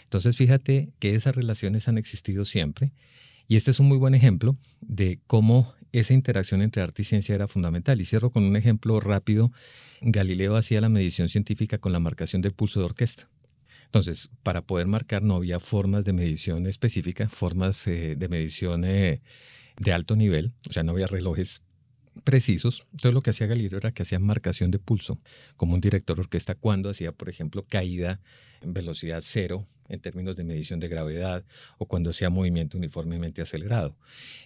[0.04, 2.92] Entonces fíjate que esas relaciones han existido siempre
[3.48, 7.34] y este es un muy buen ejemplo de cómo esa interacción entre arte y ciencia
[7.34, 8.00] era fundamental.
[8.00, 9.52] Y cierro con un ejemplo rápido.
[10.00, 13.28] Galileo hacía la medición científica con la marcación del pulso de orquesta.
[13.86, 19.20] Entonces, para poder marcar no había formas de medición específica, formas eh, de medición eh,
[19.78, 21.62] de alto nivel, o sea, no había relojes
[22.24, 22.86] precisos.
[22.92, 25.18] Entonces lo que hacía Galileo era que hacía marcación de pulso,
[25.56, 28.20] como un director orquesta cuando hacía, por ejemplo, caída
[28.60, 31.44] en velocidad cero en términos de medición de gravedad
[31.78, 33.96] o cuando hacía movimiento uniformemente acelerado.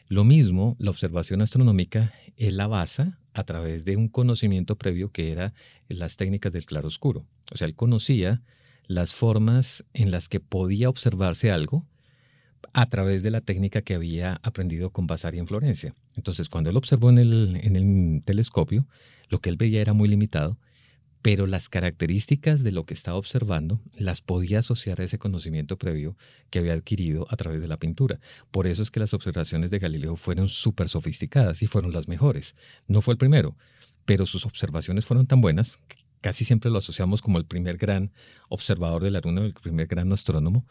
[0.08, 5.30] Lo mismo, la observación astronómica, él la basa a través de un conocimiento previo que
[5.30, 5.54] era
[5.88, 7.26] las técnicas del claroscuro.
[7.52, 8.42] O sea, él conocía
[8.86, 11.86] las formas en las que podía observarse algo
[12.72, 15.94] a través de la técnica que había aprendido con Vasari en Florencia.
[16.16, 18.86] Entonces, cuando él observó en el, en el telescopio,
[19.28, 20.58] lo que él veía era muy limitado,
[21.22, 26.16] pero las características de lo que estaba observando las podía asociar a ese conocimiento previo
[26.50, 28.20] que había adquirido a través de la pintura.
[28.52, 32.54] Por eso es que las observaciones de Galileo fueron súper sofisticadas y fueron las mejores.
[32.86, 33.56] No fue el primero,
[34.04, 35.82] pero sus observaciones fueron tan buenas
[36.20, 38.12] casi siempre lo asociamos como el primer gran
[38.48, 40.66] observador de la luna, el primer gran astrónomo,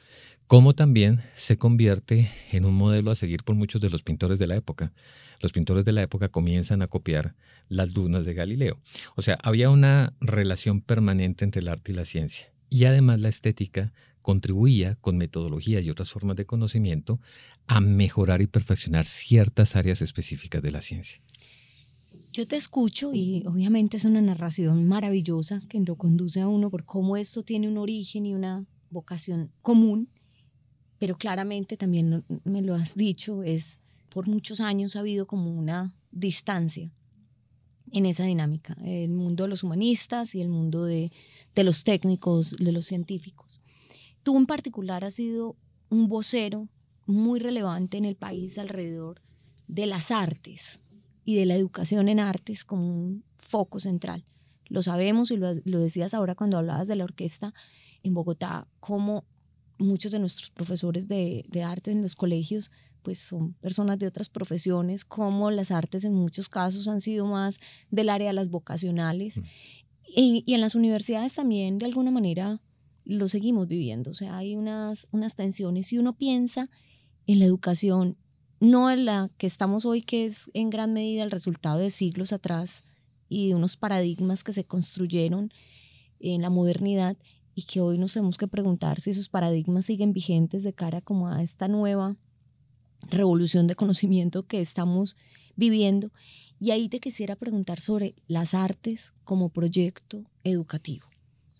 [0.48, 4.48] como también se convierte en un modelo a seguir por muchos de los pintores de
[4.48, 4.94] la época.
[5.40, 7.36] Los pintores de la época comienzan a copiar
[7.68, 8.80] las lunas de Galileo.
[9.16, 12.52] O sea, había una relación permanente entre el arte y la ciencia.
[12.70, 17.20] Y además la estética contribuía con metodología y otras formas de conocimiento
[17.68, 21.22] a mejorar y perfeccionar ciertas áreas específicas de la ciencia.
[22.36, 26.84] Yo te escucho y obviamente es una narración maravillosa que lo conduce a uno por
[26.84, 30.10] cómo esto tiene un origen y una vocación común,
[31.00, 35.95] pero claramente también me lo has dicho, es por muchos años ha habido como una
[36.12, 36.91] distancia
[37.93, 41.13] en esa dinámica, el mundo de los humanistas y el mundo de,
[41.56, 43.62] de los técnicos, de los científicos.
[44.24, 45.56] Tú en particular has sido
[45.89, 46.67] un vocero
[47.06, 49.21] muy relevante en el país alrededor
[49.69, 50.82] de las artes,
[51.26, 54.24] y de la educación en artes como un foco central.
[54.68, 57.54] Lo sabemos y lo, decías ahora cuando hablabas de la orquesta
[58.04, 59.26] en Bogotá, cómo
[59.78, 64.30] muchos de nuestros profesores de, de arte en los colegios pues son personas de otras
[64.30, 67.60] profesiones, como las artes en muchos casos han sido más
[67.92, 69.38] del área de las vocacionales.
[69.38, 69.44] Mm.
[70.18, 72.62] Y, y, en las universidades también, de alguna manera,
[73.04, 74.10] lo seguimos viviendo.
[74.10, 75.88] O sea, hay unas, unas tensiones.
[75.88, 76.70] Si uno piensa
[77.28, 78.18] en la educación,
[78.60, 82.34] no en la que estamos hoy, que es en gran medida el resultado de siglos
[82.34, 82.84] atrás
[83.30, 85.52] y de unos paradigmas que se construyeron
[86.20, 87.18] en la modernidad
[87.54, 91.30] y que hoy nos tenemos que preguntar si esos paradigmas siguen vigentes de cara como
[91.30, 92.15] a esta nueva
[93.10, 95.15] revolución de conocimiento que estamos
[95.56, 96.12] viviendo.
[96.60, 101.08] Y ahí te quisiera preguntar sobre las artes como proyecto educativo.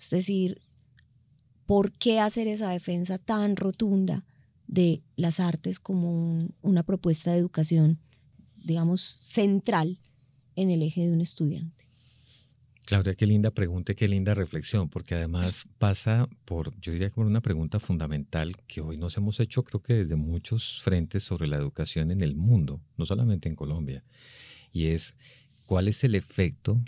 [0.02, 0.62] Es decir,
[1.66, 4.26] ¿por qué hacer esa defensa tan rotunda
[4.68, 8.00] de las artes como una propuesta de educación,
[8.56, 10.00] digamos, central
[10.56, 11.86] en el eje de un estudiante?
[12.86, 17.42] Claudia, qué linda pregunta qué linda reflexión, porque además pasa por, yo diría por una
[17.42, 22.12] pregunta fundamental que hoy nos hemos hecho, creo que desde muchos frentes sobre la educación
[22.12, 24.04] en el mundo, no solamente en Colombia,
[24.72, 25.16] y es
[25.66, 26.80] cuál es el efecto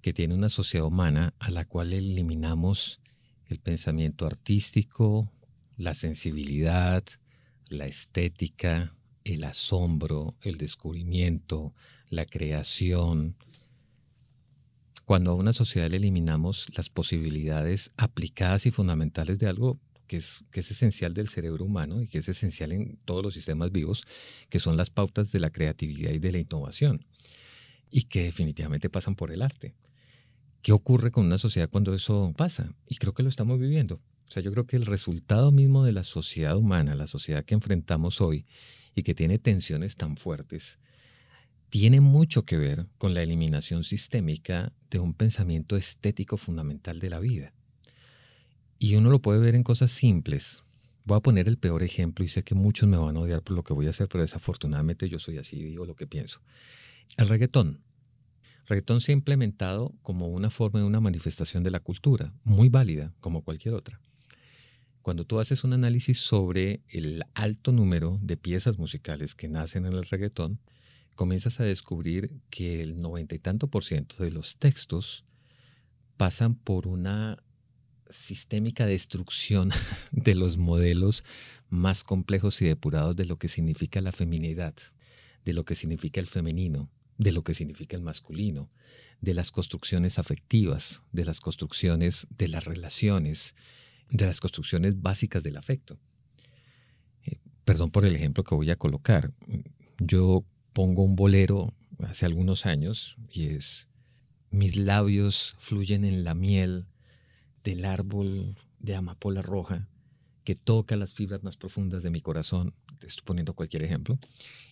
[0.00, 3.00] que tiene una sociedad humana a la cual eliminamos
[3.46, 5.30] el pensamiento artístico,
[5.78, 7.02] la sensibilidad,
[7.68, 11.72] la estética, el asombro, el descubrimiento,
[12.10, 13.36] la creación,
[15.08, 20.44] cuando a una sociedad le eliminamos las posibilidades aplicadas y fundamentales de algo que es,
[20.50, 24.02] que es esencial del cerebro humano y que es esencial en todos los sistemas vivos,
[24.50, 27.06] que son las pautas de la creatividad y de la innovación,
[27.90, 29.74] y que definitivamente pasan por el arte.
[30.60, 32.74] ¿Qué ocurre con una sociedad cuando eso pasa?
[32.86, 34.02] Y creo que lo estamos viviendo.
[34.28, 37.54] O sea, yo creo que el resultado mismo de la sociedad humana, la sociedad que
[37.54, 38.44] enfrentamos hoy
[38.94, 40.78] y que tiene tensiones tan fuertes,
[41.70, 47.20] tiene mucho que ver con la eliminación sistémica de un pensamiento estético fundamental de la
[47.20, 47.54] vida.
[48.78, 50.62] Y uno lo puede ver en cosas simples.
[51.04, 53.56] Voy a poner el peor ejemplo y sé que muchos me van a odiar por
[53.56, 56.40] lo que voy a hacer, pero desafortunadamente yo soy así y digo lo que pienso.
[57.16, 57.80] El reggaetón.
[58.62, 62.68] El reggaetón se ha implementado como una forma de una manifestación de la cultura, muy
[62.68, 64.00] válida como cualquier otra.
[65.08, 69.94] Cuando tú haces un análisis sobre el alto número de piezas musicales que nacen en
[69.94, 70.60] el reggaetón,
[71.14, 75.24] comienzas a descubrir que el noventa y tanto por ciento de los textos
[76.18, 77.42] pasan por una
[78.10, 79.70] sistémica destrucción
[80.12, 81.24] de los modelos
[81.70, 84.74] más complejos y depurados de lo que significa la feminidad,
[85.42, 88.68] de lo que significa el femenino, de lo que significa el masculino,
[89.22, 93.54] de las construcciones afectivas, de las construcciones de las relaciones,
[94.10, 95.98] de las construcciones básicas del afecto.
[97.24, 99.32] Eh, perdón por el ejemplo que voy a colocar.
[99.98, 103.88] Yo pongo un bolero hace algunos años y es
[104.50, 106.86] mis labios fluyen en la miel
[107.64, 109.88] del árbol de amapola roja
[110.44, 112.72] que toca las fibras más profundas de mi corazón.
[112.98, 114.18] Te estoy poniendo cualquier ejemplo.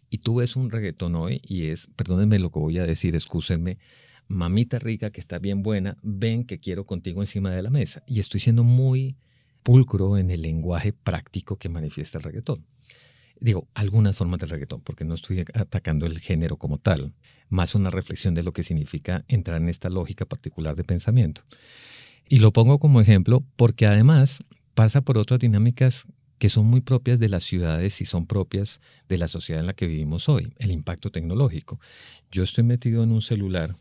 [0.09, 3.79] Y tú ves un reggaetón hoy y es, perdónenme lo que voy a decir, excúsenme,
[4.29, 8.03] mamita rica que está bien buena, ven que quiero contigo encima de la mesa.
[8.07, 9.17] Y estoy siendo muy
[9.67, 12.65] pulcro en el lenguaje práctico que manifiesta el reggaetón
[13.41, 17.13] digo, algunas formas del reggaetón, porque no estoy atacando el género como tal,
[17.49, 21.43] más una reflexión de lo que significa entrar en esta lógica particular de pensamiento.
[22.29, 24.43] Y lo pongo como ejemplo porque además
[24.75, 26.07] pasa por otras dinámicas
[26.39, 29.75] que son muy propias de las ciudades y son propias de la sociedad en la
[29.75, 31.81] que vivimos hoy, el impacto tecnológico.
[32.31, 33.77] Yo estoy metido en un celular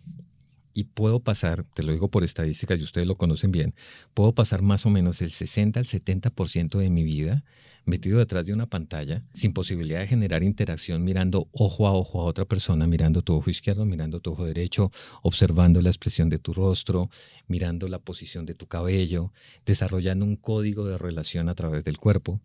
[0.75, 3.73] y puedo pasar, te lo digo por estadísticas y ustedes lo conocen bien,
[4.13, 7.43] puedo pasar más o menos el 60 al 70% de mi vida
[7.85, 12.25] metido detrás de una pantalla, sin posibilidad de generar interacción, mirando ojo a ojo a
[12.25, 16.53] otra persona, mirando tu ojo izquierdo, mirando tu ojo derecho, observando la expresión de tu
[16.53, 17.09] rostro,
[17.47, 19.31] mirando la posición de tu cabello,
[19.65, 22.41] desarrollando un código de relación a través del cuerpo.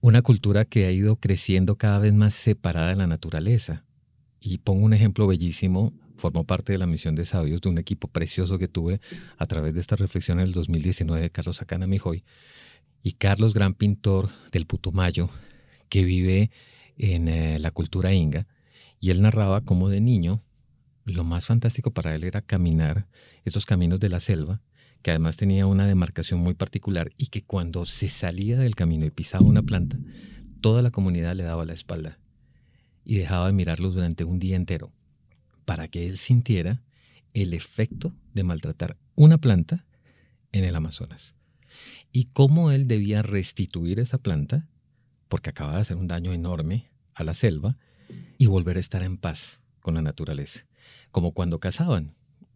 [0.00, 3.84] Una cultura que ha ido creciendo cada vez más separada de la naturaleza.
[4.38, 8.08] Y pongo un ejemplo bellísimo formó parte de la misión de sabios de un equipo
[8.08, 9.00] precioso que tuve
[9.36, 12.24] a través de esta reflexión en el 2019 de Carlos Acana Mijoy.
[13.02, 15.28] Y Carlos, gran pintor del Putumayo,
[15.88, 16.50] que vive
[16.96, 18.46] en eh, la cultura inga,
[19.00, 20.42] y él narraba cómo de niño
[21.04, 23.06] lo más fantástico para él era caminar
[23.44, 24.62] esos caminos de la selva,
[25.02, 29.10] que además tenía una demarcación muy particular y que cuando se salía del camino y
[29.10, 29.98] pisaba una planta,
[30.62, 32.18] toda la comunidad le daba la espalda
[33.04, 34.92] y dejaba de mirarlos durante un día entero
[35.64, 36.82] para que él sintiera
[37.32, 39.86] el efecto de maltratar una planta
[40.52, 41.34] en el Amazonas.
[42.12, 44.68] Y cómo él debía restituir esa planta,
[45.28, 47.76] porque acababa de hacer un daño enorme a la selva,
[48.38, 50.66] y volver a estar en paz con la naturaleza.
[51.10, 52.14] Como cuando cazaban.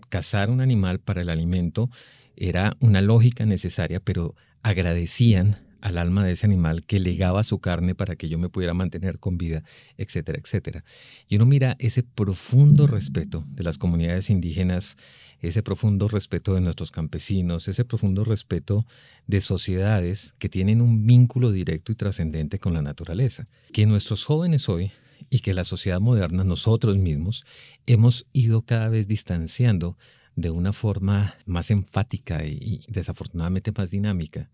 [0.08, 1.90] Cazar un animal para el alimento
[2.36, 7.94] era una lógica necesaria, pero agradecían al alma de ese animal que legaba su carne
[7.94, 9.62] para que yo me pudiera mantener con vida,
[9.96, 10.84] etcétera, etcétera.
[11.28, 14.96] Y uno mira ese profundo respeto de las comunidades indígenas,
[15.40, 18.86] ese profundo respeto de nuestros campesinos, ese profundo respeto
[19.26, 23.48] de sociedades que tienen un vínculo directo y trascendente con la naturaleza.
[23.72, 24.90] Que nuestros jóvenes hoy
[25.30, 27.44] y que la sociedad moderna, nosotros mismos,
[27.86, 29.96] hemos ido cada vez distanciando
[30.38, 34.50] de una forma más enfática y, desafortunadamente más dinámica.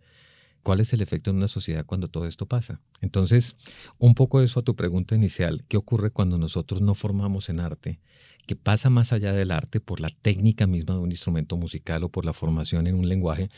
[0.65, 2.81] ¿Cuál es el efecto en una sociedad cuando todo esto pasa?
[3.03, 3.57] Entonces,
[3.99, 8.01] un poco eso a tu pregunta inicial, ¿qué ocurre cuando nosotros no formamos en arte?
[8.47, 12.11] que pasa más allá del arte por la técnica misma de un instrumento musical o
[12.11, 13.49] por la formación en un lenguaje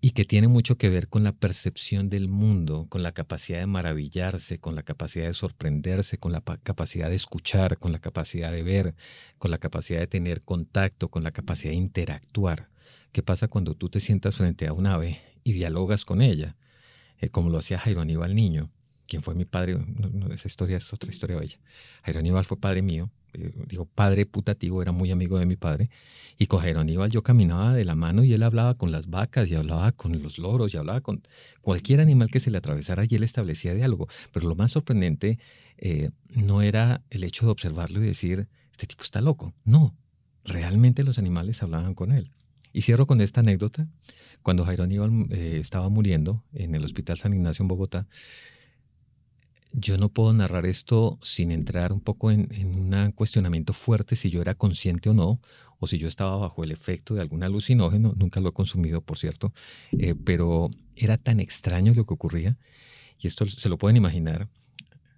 [0.00, 3.66] y que tiene mucho que ver con la percepción del mundo, con la capacidad de
[3.66, 8.62] maravillarse, con la capacidad de sorprenderse, con la capacidad de escuchar, con la capacidad de
[8.62, 8.94] ver,
[9.38, 12.68] con la capacidad de tener contacto, con la capacidad de interactuar.
[13.12, 16.56] ¿Qué pasa cuando tú te sientas frente a un ave y dialogas con ella?
[17.20, 18.68] Eh, como lo hacía Jairo Aníbal Niño,
[19.06, 19.78] quien fue mi padre,
[20.32, 21.56] esa historia es otra historia bella.
[22.02, 25.88] Jairo Aníbal fue padre mío, eh, digo, padre putativo, era muy amigo de mi padre,
[26.36, 29.48] y con Jairo Aníbal yo caminaba de la mano y él hablaba con las vacas
[29.48, 31.22] y hablaba con los loros y hablaba con
[31.60, 34.08] cualquier animal que se le atravesara y él establecía diálogo.
[34.32, 35.38] Pero lo más sorprendente
[35.78, 39.54] eh, no era el hecho de observarlo y decir, este tipo está loco.
[39.64, 39.94] No,
[40.44, 42.32] realmente los animales hablaban con él.
[42.76, 43.88] Y cierro con esta anécdota.
[44.42, 48.06] Cuando Jairo Aníbal eh, estaba muriendo en el Hospital San Ignacio en Bogotá,
[49.72, 54.42] yo no puedo narrar esto sin entrar un poco en, un cuestionamiento fuerte si yo
[54.42, 55.40] era consciente o no,
[55.78, 59.16] o si yo estaba bajo el efecto de algún alucinógeno, nunca lo he consumido, por
[59.16, 59.54] cierto,
[59.92, 62.58] eh, pero era tan extraño lo que ocurría,
[63.18, 64.50] y esto se lo pueden imaginar,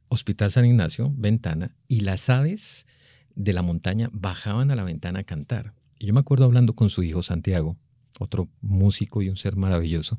[0.07, 2.87] Hospital San Ignacio, ventana, y las aves
[3.35, 5.75] de la montaña bajaban a la ventana a cantar.
[6.01, 7.77] Yo me acuerdo hablando con su hijo Santiago,
[8.19, 10.19] otro músico y un ser maravilloso.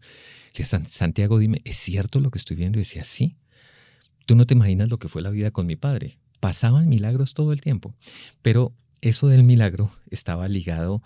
[0.54, 2.80] Le dije, Santiago, dime, ¿es cierto lo que estoy viendo?
[2.80, 3.38] Y decía, sí.
[4.26, 6.20] Tú no te imaginas lo que fue la vida con mi padre.
[6.40, 7.96] Pasaban milagros todo el tiempo,
[8.42, 11.02] pero eso del milagro estaba ligado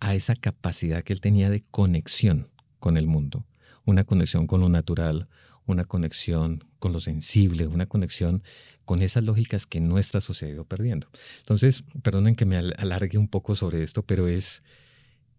[0.00, 2.48] a esa capacidad que él tenía de conexión
[2.78, 3.46] con el mundo,
[3.84, 5.28] una conexión con lo natural,
[5.72, 8.42] una conexión con lo sensible, una conexión
[8.84, 11.08] con esas lógicas que nuestra sociedad ha perdiendo.
[11.38, 14.62] Entonces, perdonen que me alargue un poco sobre esto, pero es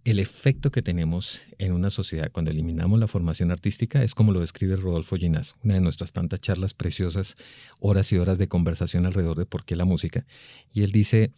[0.05, 4.39] el efecto que tenemos en una sociedad cuando eliminamos la formación artística es como lo
[4.39, 7.35] describe Rodolfo Ginás, una de nuestras tantas charlas preciosas,
[7.79, 10.25] horas y horas de conversación alrededor de por qué la música.
[10.73, 11.31] Y él dice,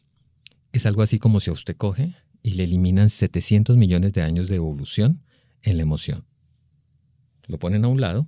[0.74, 4.48] es algo así como si a usted coge y le eliminan 700 millones de años
[4.48, 5.22] de evolución
[5.64, 6.26] en la emoción.
[7.48, 8.28] Lo ponen a un lado,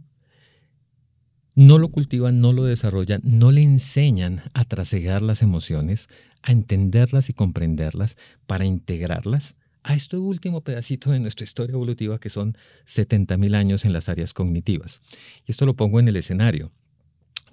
[1.55, 6.09] no lo cultivan, no lo desarrollan, no le enseñan a trasegar las emociones,
[6.41, 12.29] a entenderlas y comprenderlas para integrarlas a este último pedacito de nuestra historia evolutiva que
[12.29, 15.01] son 70.000 años en las áreas cognitivas.
[15.45, 16.71] Y esto lo pongo en el escenario.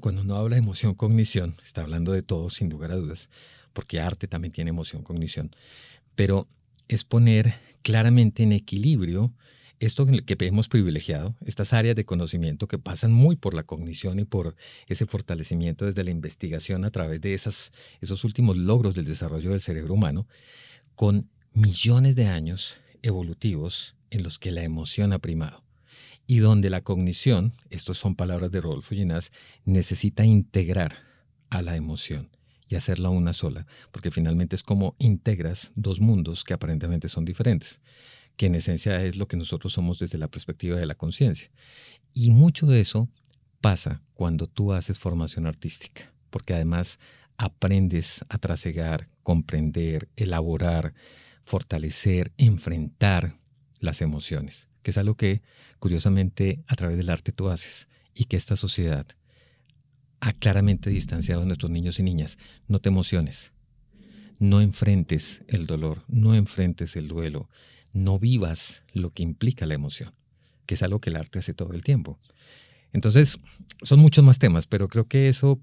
[0.01, 3.29] Cuando uno habla de emoción, cognición, está hablando de todo sin lugar a dudas,
[3.73, 5.55] porque arte también tiene emoción, cognición,
[6.15, 6.49] pero
[6.89, 9.35] es poner claramente en equilibrio
[9.81, 14.24] esto que hemos privilegiado, estas áreas de conocimiento que pasan muy por la cognición y
[14.24, 14.55] por
[14.87, 17.72] ese fortalecimiento desde la investigación a través de esas,
[18.03, 20.28] esos últimos logros del desarrollo del cerebro humano,
[20.95, 25.64] con millones de años evolutivos en los que la emoción ha primado.
[26.26, 29.33] Y donde la cognición, estas son palabras de Rodolfo Ginás,
[29.64, 30.95] necesita integrar
[31.49, 32.28] a la emoción
[32.68, 37.81] y hacerla una sola, porque finalmente es como integras dos mundos que aparentemente son diferentes,
[38.41, 41.51] que en esencia es lo que nosotros somos desde la perspectiva de la conciencia.
[42.14, 43.11] Y mucho de eso
[43.61, 46.99] pasa cuando tú haces formación artística, porque además
[47.36, 50.95] aprendes a trasegar, comprender, elaborar,
[51.43, 53.38] fortalecer, enfrentar
[53.78, 55.43] las emociones, que es algo que
[55.78, 59.07] curiosamente a través del arte tú haces y que esta sociedad
[60.20, 62.38] ha claramente distanciado a nuestros niños y niñas.
[62.68, 63.53] No te emociones,
[64.38, 67.51] no enfrentes el dolor, no enfrentes el duelo,
[67.93, 70.14] no vivas lo que implica la emoción,
[70.66, 72.18] que es algo que el arte hace todo el tiempo.
[72.93, 73.38] Entonces,
[73.82, 75.61] son muchos más temas, pero creo que eso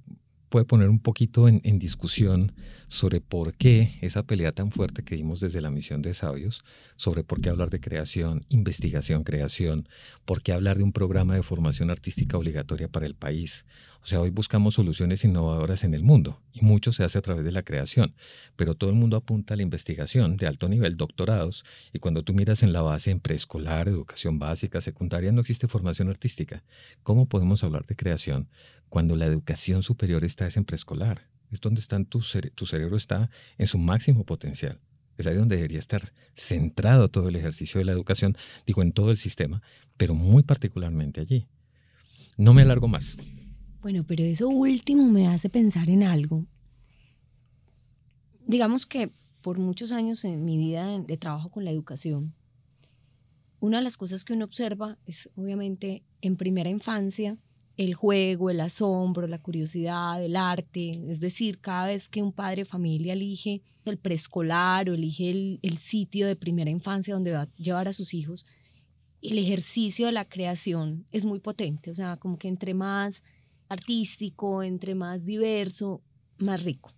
[0.50, 2.54] puede poner un poquito en, discusión
[2.88, 6.62] sobre por qué esa pelea tan fuerte que dimos desde la misión de sabios,
[6.96, 9.90] sobre por qué hablar de creación, investigación, creación,
[10.26, 13.66] por qué hablar de un programa de formación artística obligatoria para el país.
[14.08, 17.44] O sea, hoy buscamos soluciones innovadoras en el mundo y mucho se hace a través
[17.44, 18.16] de la creación,
[18.56, 22.34] pero todo el mundo apunta a la investigación de alto nivel, doctorados, y cuando tú
[22.34, 26.64] miras en la base en preescolar, educación básica, secundaria, no existe formación artística.
[27.04, 28.48] ¿Cómo podemos hablar de creación
[28.88, 31.28] cuando la educación superior está en preescolar.
[31.52, 32.24] Es donde están tu,
[32.56, 34.80] tu cerebro está en su máximo potencial.
[35.18, 36.02] Es ahí donde debería estar
[36.34, 39.62] centrado todo el ejercicio de la educación, digo, en todo el sistema,
[39.98, 41.50] pero muy particularmente allí.
[42.38, 43.18] No me alargo más.
[43.88, 46.46] Bueno, pero eso último me hace pensar en algo.
[48.46, 52.34] Digamos que por muchos años en mi vida de trabajo con la educación,
[53.62, 57.38] una de las cosas que uno observa es obviamente en primera infancia
[57.78, 61.10] el juego, el asombro, la curiosidad, el arte.
[61.10, 65.60] Es decir, cada vez que un padre de familia elige el preescolar o elige el,
[65.62, 68.46] el, sitio de primera infancia donde va a llevar a sus hijos,
[69.22, 71.90] el ejercicio de la creación es muy potente.
[71.90, 73.24] O sea, como que entre más
[73.70, 76.02] artístico, entre más diverso,
[76.38, 76.94] más rico.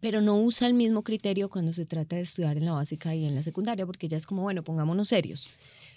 [0.00, 3.24] Pero no usa el mismo criterio cuando se trata de estudiar en la básica y
[3.24, 5.48] en la secundaria, porque ya es como, bueno, pongámonos serios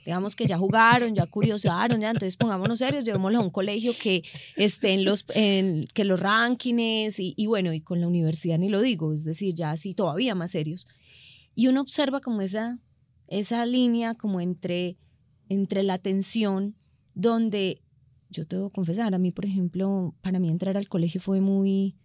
[0.05, 4.23] digamos que ya jugaron, ya curiosaron, ya, entonces pongámonos serios, llevémoslo a un colegio que
[4.55, 8.81] esté en los, que los rankings y, y, bueno, y con la universidad ni lo
[8.81, 10.87] digo, es decir, ya así todavía más serios.
[11.55, 12.79] Y uno observa como esa,
[13.27, 14.97] esa línea como entre,
[15.49, 16.75] entre la tensión
[17.13, 17.81] donde,
[18.31, 21.95] yo te debo confesar, a mí, por ejemplo, para mí entrar al colegio fue muy,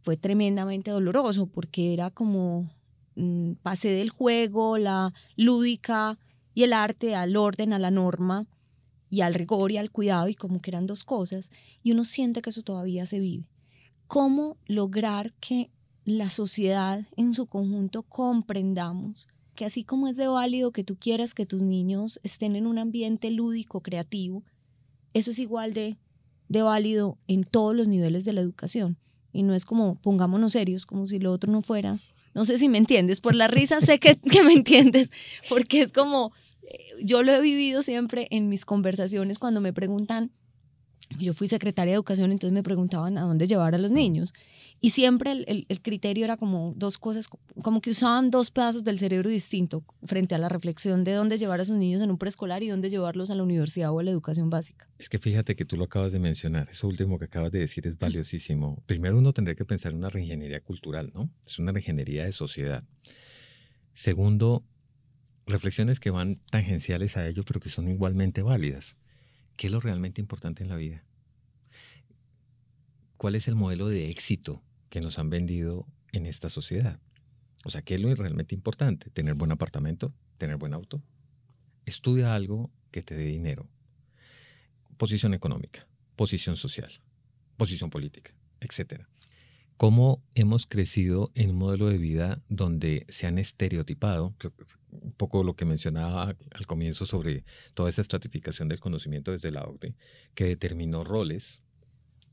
[0.00, 2.70] fue tremendamente doloroso porque era como,
[3.14, 6.18] mm, pasé del juego, la lúdica,
[6.54, 8.46] y el arte al orden, a la norma
[9.10, 11.50] y al rigor y al cuidado y como que eran dos cosas
[11.82, 13.44] y uno siente que eso todavía se vive.
[14.06, 15.70] ¿Cómo lograr que
[16.04, 21.34] la sociedad en su conjunto comprendamos que así como es de válido que tú quieras
[21.34, 24.44] que tus niños estén en un ambiente lúdico, creativo,
[25.14, 25.96] eso es igual de,
[26.48, 28.98] de válido en todos los niveles de la educación?
[29.32, 31.98] Y no es como pongámonos serios, como si lo otro no fuera
[32.34, 35.10] no sé si me entiendes, por la risa sé que, que me entiendes,
[35.48, 36.32] porque es como,
[36.62, 40.30] eh, yo lo he vivido siempre en mis conversaciones cuando me preguntan,
[41.18, 44.32] yo fui secretaria de educación, entonces me preguntaban a dónde llevar a los niños.
[44.80, 47.28] Y siempre el, el, criterio era como dos cosas,
[47.62, 51.60] como que usaban dos pedazos del cerebro distinto frente a la reflexión de dónde llevar
[51.60, 54.10] a sus niños en un preescolar y dónde llevarlos a la universidad o a la
[54.10, 54.88] educación básica.
[54.98, 57.86] Es que fíjate que tú lo acabas de mencionar, eso último que acabas de decir
[57.86, 58.82] es valiosísimo.
[58.86, 61.30] Primero uno tendría que pensar en una reingeniería cultural, ¿no?
[61.46, 62.82] Es una reingeniería de sociedad.
[63.92, 64.64] Segundo,
[65.46, 68.96] reflexiones que van tangenciales a ello, pero que son igualmente válidas.
[69.56, 71.04] ¿Qué es lo realmente importante en la vida?
[73.16, 77.00] ¿Cuál es el modelo de éxito que nos han vendido en esta sociedad.
[77.64, 79.10] O sea, ¿qué es lo realmente importante?
[79.10, 81.02] Tener buen apartamento, tener buen auto.
[81.86, 83.68] Estudia algo que te dé dinero.
[84.98, 86.92] Posición económica, posición social,
[87.56, 89.06] posición política, etc.
[89.82, 94.32] ¿Cómo hemos crecido en un modelo de vida donde se han estereotipado,
[94.92, 99.64] un poco lo que mencionaba al comienzo sobre toda esa estratificación del conocimiento desde la
[99.64, 99.96] OCDE,
[100.36, 101.62] que determinó roles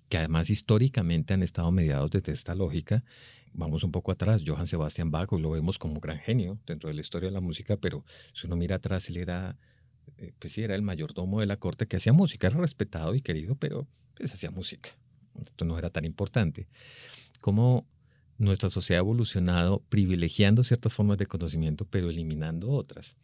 [0.09, 3.03] que además históricamente han estado mediados desde esta lógica.
[3.51, 7.01] Vamos un poco atrás, Johann Sebastian Bach, lo vemos como gran genio dentro de la
[7.01, 9.57] historia de la música, pero si uno mira atrás, él era,
[10.17, 13.23] eh, pues sí, era el mayordomo de la corte que hacía música, era respetado y
[13.23, 14.91] querido, pero pues hacía música.
[15.41, 16.67] Esto no era tan importante.
[17.41, 17.87] Cómo
[18.37, 23.17] nuestra sociedad ha evolucionado privilegiando ciertas formas de conocimiento, pero eliminando otras.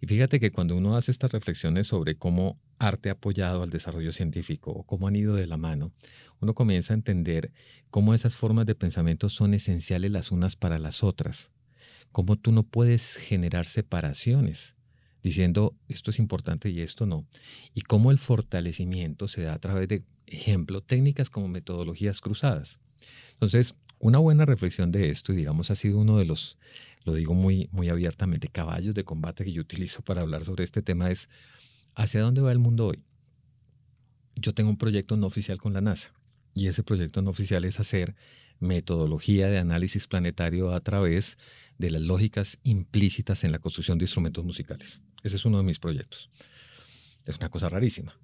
[0.00, 4.12] Y fíjate que cuando uno hace estas reflexiones sobre cómo arte ha apoyado al desarrollo
[4.12, 5.92] científico o cómo han ido de la mano,
[6.40, 7.52] uno comienza a entender
[7.90, 11.50] cómo esas formas de pensamiento son esenciales las unas para las otras,
[12.12, 14.76] cómo tú no puedes generar separaciones
[15.22, 17.26] diciendo esto es importante y esto no,
[17.74, 22.78] y cómo el fortalecimiento se da a través de, ejemplo, técnicas como metodologías cruzadas.
[23.32, 26.58] Entonces, una buena reflexión de esto, y digamos, ha sido uno de los
[27.08, 30.82] lo digo muy, muy abiertamente, caballos de combate que yo utilizo para hablar sobre este
[30.82, 31.28] tema es
[31.94, 33.02] hacia dónde va el mundo hoy.
[34.36, 36.12] Yo tengo un proyecto no oficial con la NASA
[36.54, 38.14] y ese proyecto no oficial es hacer
[38.60, 41.38] metodología de análisis planetario a través
[41.78, 45.00] de las lógicas implícitas en la construcción de instrumentos musicales.
[45.22, 46.28] Ese es uno de mis proyectos.
[47.24, 48.18] Es una cosa rarísima,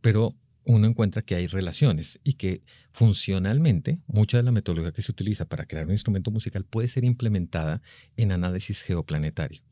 [0.00, 0.34] pero
[0.66, 5.48] uno encuentra que hay relaciones y que funcionalmente mucha de la metodología que se utiliza
[5.48, 7.82] para crear un instrumento musical puede ser implementada
[8.16, 9.62] en análisis geoplanetario.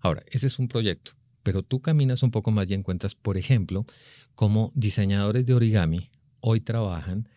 [0.00, 1.12] Ahora, ese es un proyecto,
[1.42, 3.84] pero tú caminas un poco más y encuentras, por ejemplo,
[4.34, 6.10] cómo diseñadores de origami
[6.40, 7.28] hoy trabajan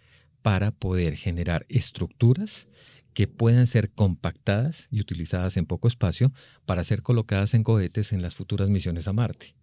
[0.41, 2.69] para poder generar estructuras
[3.13, 6.31] que puedan ser compactadas y utilizadas en poco espacio
[6.65, 9.55] para ser colocadas en cohetes en las futuras misiones a Marte.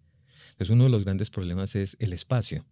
[0.51, 2.65] Entonces uno de los grandes problemas es el espacio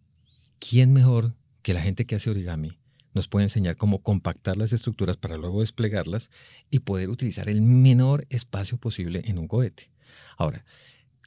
[0.70, 2.78] ¿quién mejor que la gente que hace origami
[3.14, 6.32] nos puede enseñar cómo compactar las estructuras para luego desplegarlas
[6.70, 9.92] y poder utilizar el menor espacio posible en un cohete?
[10.38, 10.66] Ahora,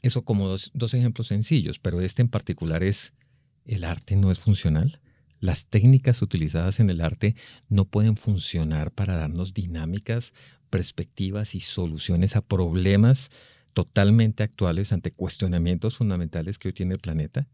[0.03, 3.13] eso como dos, dos ejemplos sencillos, pero este en particular es,
[3.65, 5.01] el arte no es funcional.
[5.39, 7.37] Las técnicas utilizadas en el arte
[7.69, 10.33] no pueden funcionar para darnos dinámicas,
[10.71, 13.31] perspectivas y soluciones a problemas
[13.75, 17.49] totalmente actuales ante cuestionamientos fundamentales que hoy tiene el planeta.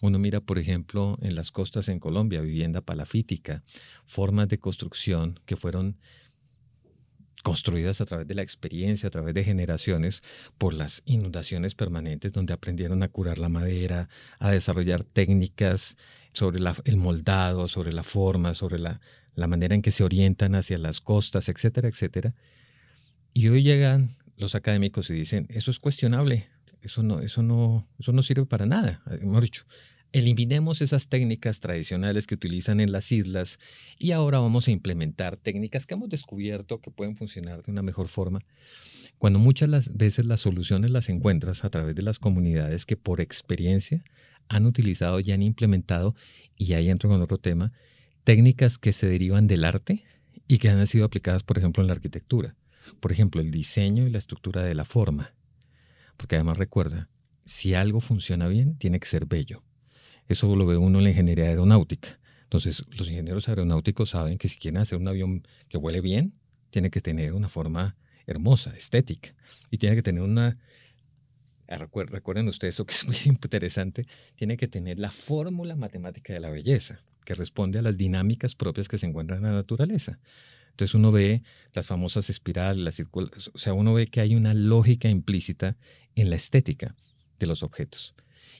[0.00, 3.64] Uno mira, por ejemplo, en las costas en Colombia, vivienda palafítica,
[4.06, 5.96] formas de construcción que fueron
[7.42, 10.22] construidas a través de la experiencia, a través de generaciones,
[10.56, 15.96] por las inundaciones permanentes, donde aprendieron a curar la madera, a desarrollar técnicas
[16.32, 19.00] sobre el moldado, sobre la forma, sobre la,
[19.34, 22.34] la manera en que se orientan hacia las costas, etcétera, etcétera.
[23.32, 26.48] Y hoy llegan los académicos y dicen, eso es cuestionable,
[26.82, 29.02] eso no, eso no, eso no sirve para nada.
[29.20, 29.64] Hemos dicho,
[30.12, 33.58] eliminemos esas técnicas tradicionales que utilizan en las islas
[33.98, 38.08] y ahora vamos a implementar técnicas que hemos descubierto que pueden funcionar de una mejor
[38.08, 38.40] forma.
[39.18, 43.20] Cuando muchas las veces las soluciones las encuentras a través de las comunidades que por
[43.20, 44.04] experiencia
[44.48, 46.14] han utilizado y han implementado,
[46.56, 47.72] y ahí entro con otro tema,
[48.24, 50.04] técnicas que se derivan del arte
[50.46, 52.56] y que han sido aplicadas, por ejemplo, en la arquitectura.
[53.00, 55.34] Por ejemplo, el diseño y la estructura de la forma.
[56.18, 57.08] Porque además recuerda,
[57.46, 59.62] si algo funciona bien, tiene que ser bello.
[60.26, 62.20] Eso lo ve uno en la ingeniería aeronáutica.
[62.42, 66.34] Entonces, los ingenieros aeronáuticos saben que si quieren hacer un avión que huele bien,
[66.68, 67.96] tiene que tener una forma
[68.26, 69.34] hermosa, estética.
[69.70, 70.58] Y tiene que tener una...
[71.68, 76.40] Ah, recuerden ustedes eso que es muy interesante, tiene que tener la fórmula matemática de
[76.40, 80.18] la belleza, que responde a las dinámicas propias que se encuentran en la naturaleza.
[80.78, 81.42] Entonces uno ve
[81.72, 85.76] las famosas espirales, las circulares, o sea, uno ve que hay una lógica implícita
[86.20, 86.94] en la estética
[87.38, 88.14] de los objetos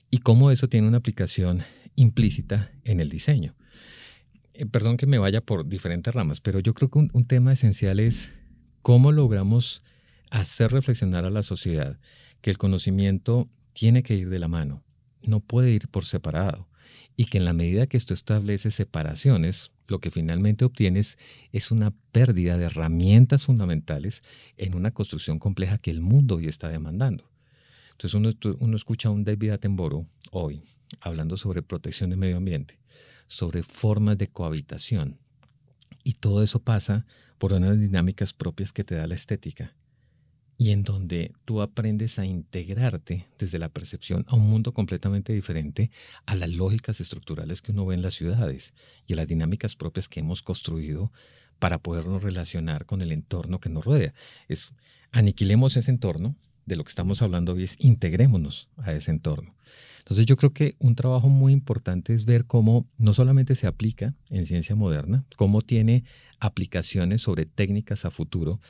[0.09, 1.63] y cómo eso tiene una aplicación
[1.95, 3.55] implícita en el diseño.
[4.53, 7.53] Eh, perdón que me vaya por diferentes ramas, pero yo creo que un, un tema
[7.53, 8.33] esencial es
[8.81, 9.83] cómo logramos
[10.31, 11.99] hacer reflexionar a la sociedad
[12.41, 14.83] que el conocimiento tiene que ir de la mano,
[15.21, 16.67] no puede ir por separado,
[17.15, 21.17] y que en la medida que esto establece separaciones, lo que finalmente obtienes
[21.51, 24.23] es una pérdida de herramientas fundamentales
[24.57, 27.29] en una construcción compleja que el mundo hoy está demandando.
[28.01, 28.13] Entonces
[28.61, 30.63] uno, escucha a un David Attenborough hoy
[31.01, 32.79] hablando sobre protección del medio ambiente,
[33.27, 35.19] sobre formas de cohabitación.
[36.05, 37.05] Y todo eso pasa
[37.37, 39.75] por unas dinámicas propias que te da la estética
[40.57, 45.91] y en donde tú aprendes a integrarte desde la percepción a un mundo completamente diferente
[46.25, 48.73] a las lógicas estructurales que uno ve en las ciudades
[49.07, 51.11] y a las dinámicas propias que hemos construido
[51.59, 54.13] para podernos relacionar con el entorno que nos rodea.
[54.47, 54.73] Es
[55.11, 56.37] aniquilemos ese entorno
[56.69, 59.55] de lo que estamos hablando hoy es integrémonos a ese entorno.
[59.97, 64.15] Entonces yo creo que un trabajo muy importante es ver cómo no solamente se aplica
[64.29, 66.03] en ciencia moderna, cómo tiene
[66.39, 68.61] aplicaciones sobre técnicas a futuro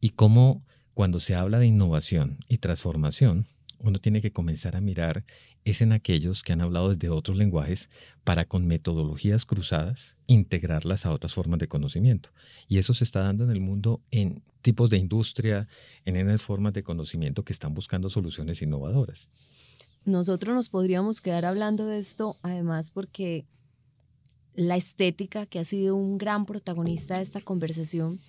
[0.00, 3.46] y cómo cuando se habla de innovación y transformación,
[3.80, 5.24] uno tiene que comenzar a mirar
[5.64, 7.90] es en aquellos que han hablado desde otros lenguajes
[8.24, 12.30] para con metodologías cruzadas integrarlas a otras formas de conocimiento.
[12.68, 15.68] Y eso se está dando en el mundo en tipos de industria,
[16.04, 19.28] en, en formas de conocimiento que están buscando soluciones innovadoras.
[20.04, 23.46] Nosotros nos podríamos quedar hablando de esto además porque
[24.54, 28.20] la estética, que ha sido un gran protagonista de esta conversación,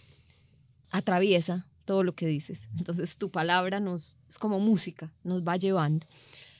[0.91, 2.69] atraviesa todo lo que dices.
[2.77, 6.05] Entonces tu palabra nos es como música, nos va llevando.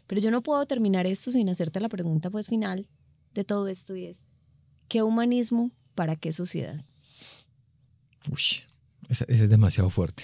[0.08, 2.88] Pero yo no puedo terminar esto sin hacerte la pregunta pues final
[3.36, 4.24] de todo esto y es
[4.88, 6.84] ¿qué humanismo para qué sociedad?
[8.28, 8.42] Uy,
[9.08, 10.24] ese, es demasiado fuerte.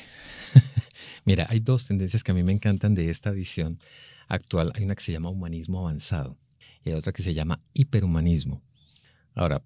[1.24, 3.78] Mira, hay dos tendencias que a mí me encantan de esta visión
[4.28, 4.72] actual.
[4.74, 6.36] Hay una que se llama humanismo avanzado
[6.84, 8.64] y hay otra que se llama hiperhumanismo.
[9.36, 9.62] Ahora,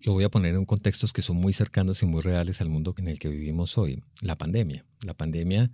[0.00, 2.94] lo voy a poner en contextos que son muy cercanos y muy reales al mundo
[2.96, 4.02] en el que vivimos hoy.
[4.20, 4.84] La pandemia.
[5.04, 5.70] La pandemia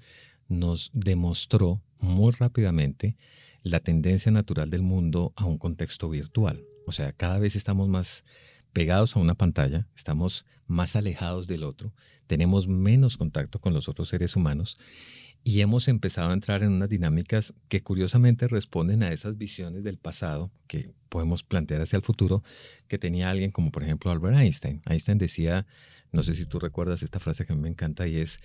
[0.48, 3.16] nos demostró muy rápidamente
[3.62, 6.64] la tendencia natural del mundo a un contexto virtual.
[6.86, 8.24] O sea, cada vez estamos más
[8.72, 11.92] pegados a una pantalla, estamos más alejados del otro,
[12.26, 14.76] tenemos menos contacto con los otros seres humanos
[15.48, 19.96] y hemos empezado a entrar en unas dinámicas que curiosamente responden a esas visiones del
[19.96, 22.42] pasado que podemos plantear hacia el futuro
[22.88, 24.82] que tenía alguien como por ejemplo Albert Einstein.
[24.86, 25.64] Einstein decía,
[26.10, 28.40] no sé si tú recuerdas esta frase que a mí me encanta y es,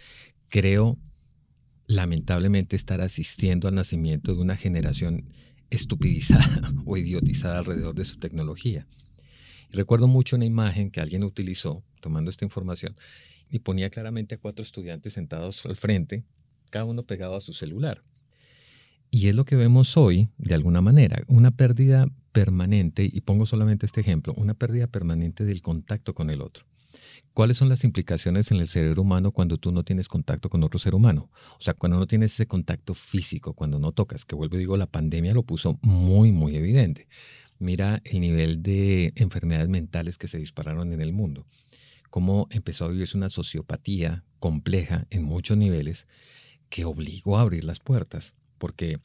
[0.48, 1.00] creo
[1.88, 5.34] lamentablemente estar asistiendo al nacimiento de una generación
[5.72, 8.86] estupidizada o idiotizada alrededor de su tecnología.
[9.72, 12.96] Recuerdo mucho una imagen que alguien utilizó tomando esta información
[13.50, 16.26] y ponía claramente a cuatro estudiantes sentados al frente
[16.72, 18.04] cada uno pegado a su celular.
[19.12, 23.86] Y es lo que vemos hoy, de alguna manera, una pérdida permanente, y pongo solamente
[23.86, 26.66] este ejemplo, una pérdida permanente del contacto con el otro.
[27.34, 30.80] ¿Cuáles son las implicaciones en el cerebro humano cuando tú no tienes contacto con otro
[30.80, 31.30] ser humano?
[31.58, 34.78] O sea, cuando no tienes ese contacto físico, cuando no tocas, que vuelvo y digo,
[34.78, 37.08] la pandemia lo puso muy, muy evidente.
[37.60, 41.46] Mira el nivel de enfermedades mentales que se dispararon en el mundo,
[42.10, 46.08] cómo empezó a vivirse una sociopatía compleja en muchos niveles
[46.72, 49.00] que obligó a abrir las puertas, porque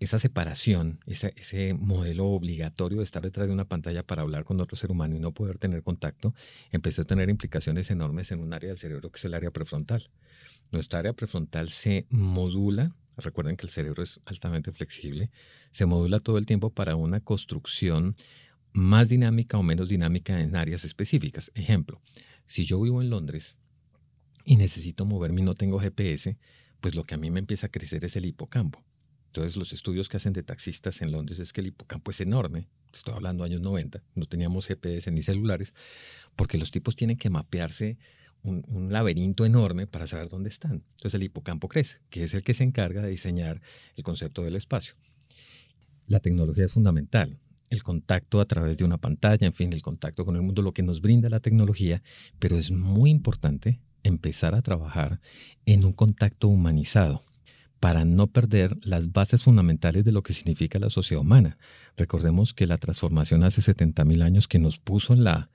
[0.00, 4.76] esa separación, ese, modelo obligatorio de estar detrás de una pantalla para hablar con otro
[4.76, 6.34] ser humano y no poder tener contacto,
[6.72, 10.10] empezó a tener implicaciones enormes en un área del cerebro que es el área prefrontal.
[10.72, 15.30] Nuestra área prefrontal se modula, recuerden que el cerebro es altamente flexible,
[15.70, 18.16] se modula todo el tiempo para una construcción
[18.72, 21.52] más dinámica o menos dinámica en áreas específicas.
[21.54, 22.00] Ejemplo,
[22.44, 23.56] si yo vivo en Londres
[24.44, 26.36] y necesito moverme y no tengo GPS,
[26.82, 28.84] pues lo que a mí me empieza a crecer es el hipocampo.
[29.26, 32.68] Entonces, los estudios que hacen de taxistas en Londres es que el hipocampo es enorme.
[32.92, 35.72] Estoy hablando años 90, no teníamos GPS ni celulares,
[36.36, 37.96] porque los tipos tienen que mapearse
[38.42, 40.82] un, un, laberinto enorme para saber dónde están.
[40.96, 43.62] Entonces, el hipocampo crece, que es el que se encarga de diseñar
[43.96, 44.94] el concepto del espacio.
[46.08, 47.38] La tecnología es fundamental.
[47.70, 50.74] El contacto a través de una pantalla, en fin, el contacto con el mundo, lo
[50.74, 52.02] que nos brinda la tecnología,
[52.38, 55.20] pero es muy importante empezar a trabajar
[55.66, 57.24] en un contacto humanizado
[57.80, 61.58] para no perder las bases fundamentales de lo que significa la sociedad humana.
[61.96, 65.50] Recordemos que la transformación hace 70.000 años que nos puso en la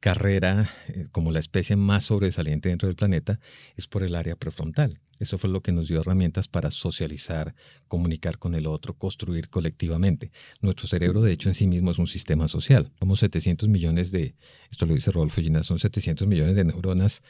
[0.00, 3.38] carrera eh, como la especie más sobresaliente dentro del planeta
[3.76, 4.98] es por el área prefrontal.
[5.20, 7.54] Eso fue lo que nos dio herramientas para socializar,
[7.86, 10.32] comunicar con el otro, construir colectivamente.
[10.62, 12.90] Nuestro cerebro, de hecho, en sí mismo es un sistema social.
[12.98, 14.34] Somos 700 millones de,
[14.70, 17.22] esto lo dice Rodolfo Gina, son 700 millones de neuronas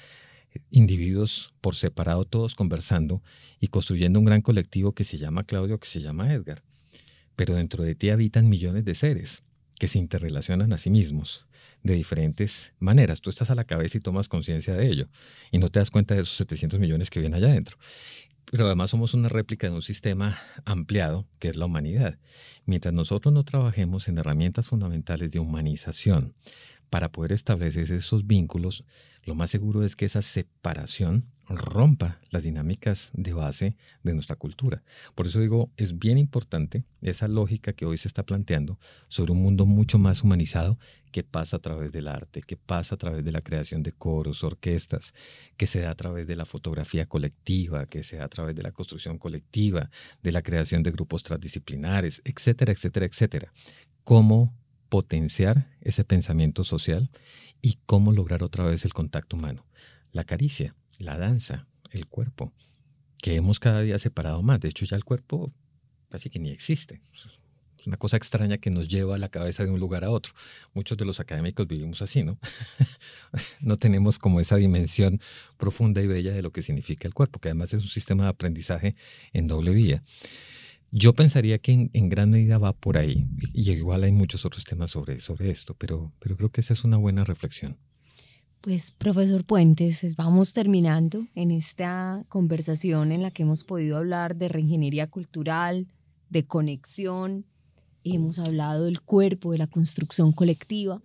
[0.71, 3.23] individuos por separado, todos conversando
[3.61, 6.63] y construyendo un gran colectivo que se llama Claudio, que se llama Edgar.
[7.37, 9.43] Pero dentro de ti habitan millones de seres
[9.79, 11.47] que se interrelacionan a sí mismos
[11.83, 13.21] de diferentes maneras.
[13.21, 15.09] Tú estás a la cabeza y tomas conciencia de ello
[15.51, 17.79] y no te das cuenta de esos 700 millones que vienen allá adentro.
[18.51, 22.19] Pero además somos una réplica de un sistema ampliado que es la humanidad.
[22.67, 26.35] Mientras nosotros no trabajemos en herramientas fundamentales de humanización
[26.91, 28.85] para poder establecer esos vínculos,
[29.25, 34.83] lo más seguro es que esa separación rompa las dinámicas de base de nuestra cultura.
[35.15, 38.79] Por eso digo, es bien importante esa lógica que hoy se está planteando
[39.09, 40.79] sobre un mundo mucho más humanizado
[41.13, 44.45] que pasa a través del arte, que pasa a través de la creación de coros,
[44.45, 45.13] orquestas,
[45.57, 48.63] que se da a través de la fotografía colectiva, que se da a través de
[48.63, 49.91] la construcción colectiva,
[50.23, 53.53] de la creación de grupos transdisciplinares, etcétera, etcétera, etcétera.
[54.05, 54.55] ¿Cómo
[54.91, 57.11] potenciar ese pensamiento social
[57.63, 59.67] y cómo lograr otra vez el contacto humano.
[60.13, 62.53] La caricia, la danza, el cuerpo,
[63.23, 64.61] que hemos cada día separado más.
[64.61, 65.55] De hecho, ya el cuerpo
[66.11, 67.01] casi que ni existe.
[67.79, 70.35] Es una cosa extraña que nos lleva la cabeza de un lugar a otro.
[70.75, 72.39] Muchos de los académicos vivimos así, ¿no?
[73.61, 75.19] no tenemos como esa dimensión
[75.57, 78.31] profunda y bella de lo que significa el cuerpo, que además es un sistema de
[78.31, 78.97] aprendizaje
[79.33, 80.03] en doble vía.
[80.93, 84.91] Yo pensaría que en, gran medida va por ahí, y igual hay muchos otros temas
[84.91, 87.79] sobre, sobre esto, pero, pero creo que esa es una buena reflexión.
[88.61, 94.49] Pues, profesor Puentes, vamos terminando en esta conversación en la que hemos podido hablar de
[94.49, 95.87] reingeniería cultural,
[96.29, 97.47] de conexión,
[98.03, 101.01] hemos hablado del cuerpo, de la construcción colectiva,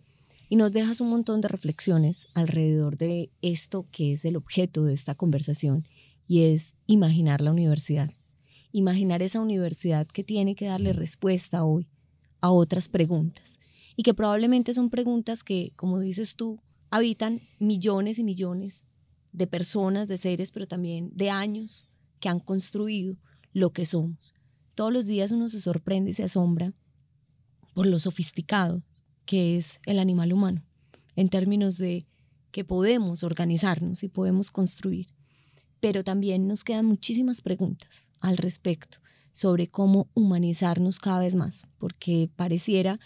[0.50, 4.94] y nos dejas un montón de reflexiones alrededor de esto que es el objeto de
[4.94, 5.88] esta conversación,
[6.28, 8.12] y es imaginar la universidad
[8.76, 11.88] imaginar esa universidad que tiene que darle respuesta hoy
[12.42, 13.58] a otras preguntas
[13.96, 16.60] y que probablemente son preguntas que, como dices tú,
[16.90, 18.86] habitan millones y millones
[19.32, 21.88] de personas, de seres, pero también de años
[22.20, 23.16] que han construido
[23.54, 24.34] lo que somos.
[24.76, 26.74] Todos los días uno se sorprende y se asombra
[27.74, 28.84] por lo sofisticado
[29.26, 30.66] que es el animal humano,
[31.16, 32.06] en términos de
[32.52, 35.15] que podemos organizarnos y podemos construir
[35.80, 39.00] pero también nos quedan muchísimas preguntas al respecto
[39.32, 43.00] sobre cómo humanizarnos cada vez más, porque pareciera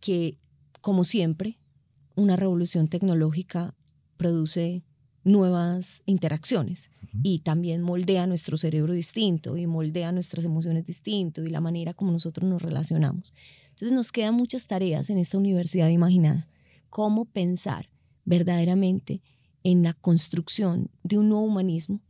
[0.00, 0.38] que,
[0.80, 1.58] como siempre,
[2.14, 3.74] una revolución tecnológica
[4.16, 4.82] produce
[5.22, 6.90] nuevas interacciones
[7.22, 12.12] y también moldea nuestro cerebro distinto y moldea nuestras emociones distinto y la manera como
[12.12, 13.34] nosotros nos relacionamos.
[13.70, 16.48] Entonces nos quedan muchas tareas en esta universidad imaginada.
[16.88, 17.90] Cómo pensar
[18.24, 19.20] verdaderamente
[19.64, 22.00] en la construcción de un nuevo humanismo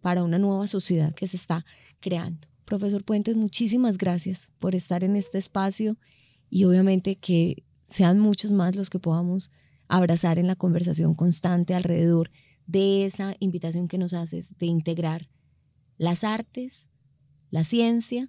[0.00, 1.64] para una nueva sociedad que se está
[2.00, 2.46] creando.
[2.64, 5.96] Profesor Puentes, muchísimas gracias por estar en este espacio
[6.50, 9.50] y obviamente que sean muchos más los que podamos
[9.88, 12.30] abrazar en la conversación constante alrededor
[12.66, 15.28] de esa invitación que nos haces de integrar
[15.96, 16.86] las artes,
[17.50, 18.28] la ciencia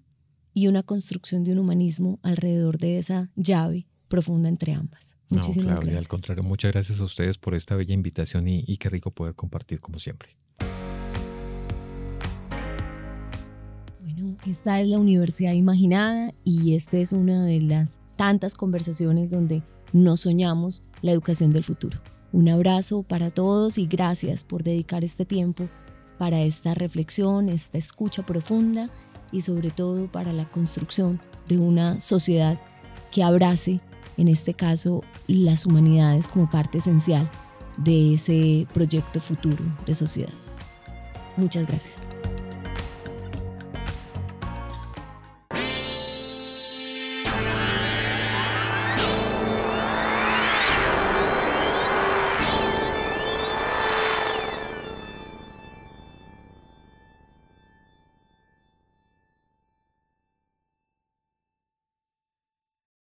[0.53, 5.17] y una construcción de un humanismo alrededor de esa llave profunda entre ambas.
[5.29, 5.97] Muchísimas gracias.
[5.97, 9.35] Al contrario, muchas gracias a ustedes por esta bella invitación y, y qué rico poder
[9.35, 10.37] compartir como siempre.
[14.45, 20.21] Esta es la Universidad Imaginada y esta es una de las tantas conversaciones donde nos
[20.21, 21.99] soñamos la educación del futuro.
[22.31, 25.67] Un abrazo para todos y gracias por dedicar este tiempo
[26.17, 28.89] para esta reflexión, esta escucha profunda
[29.31, 32.59] y sobre todo para la construcción de una sociedad
[33.11, 33.81] que abrace,
[34.17, 37.29] en este caso, las humanidades como parte esencial
[37.77, 40.33] de ese proyecto futuro de sociedad.
[41.37, 42.18] Muchas gracias.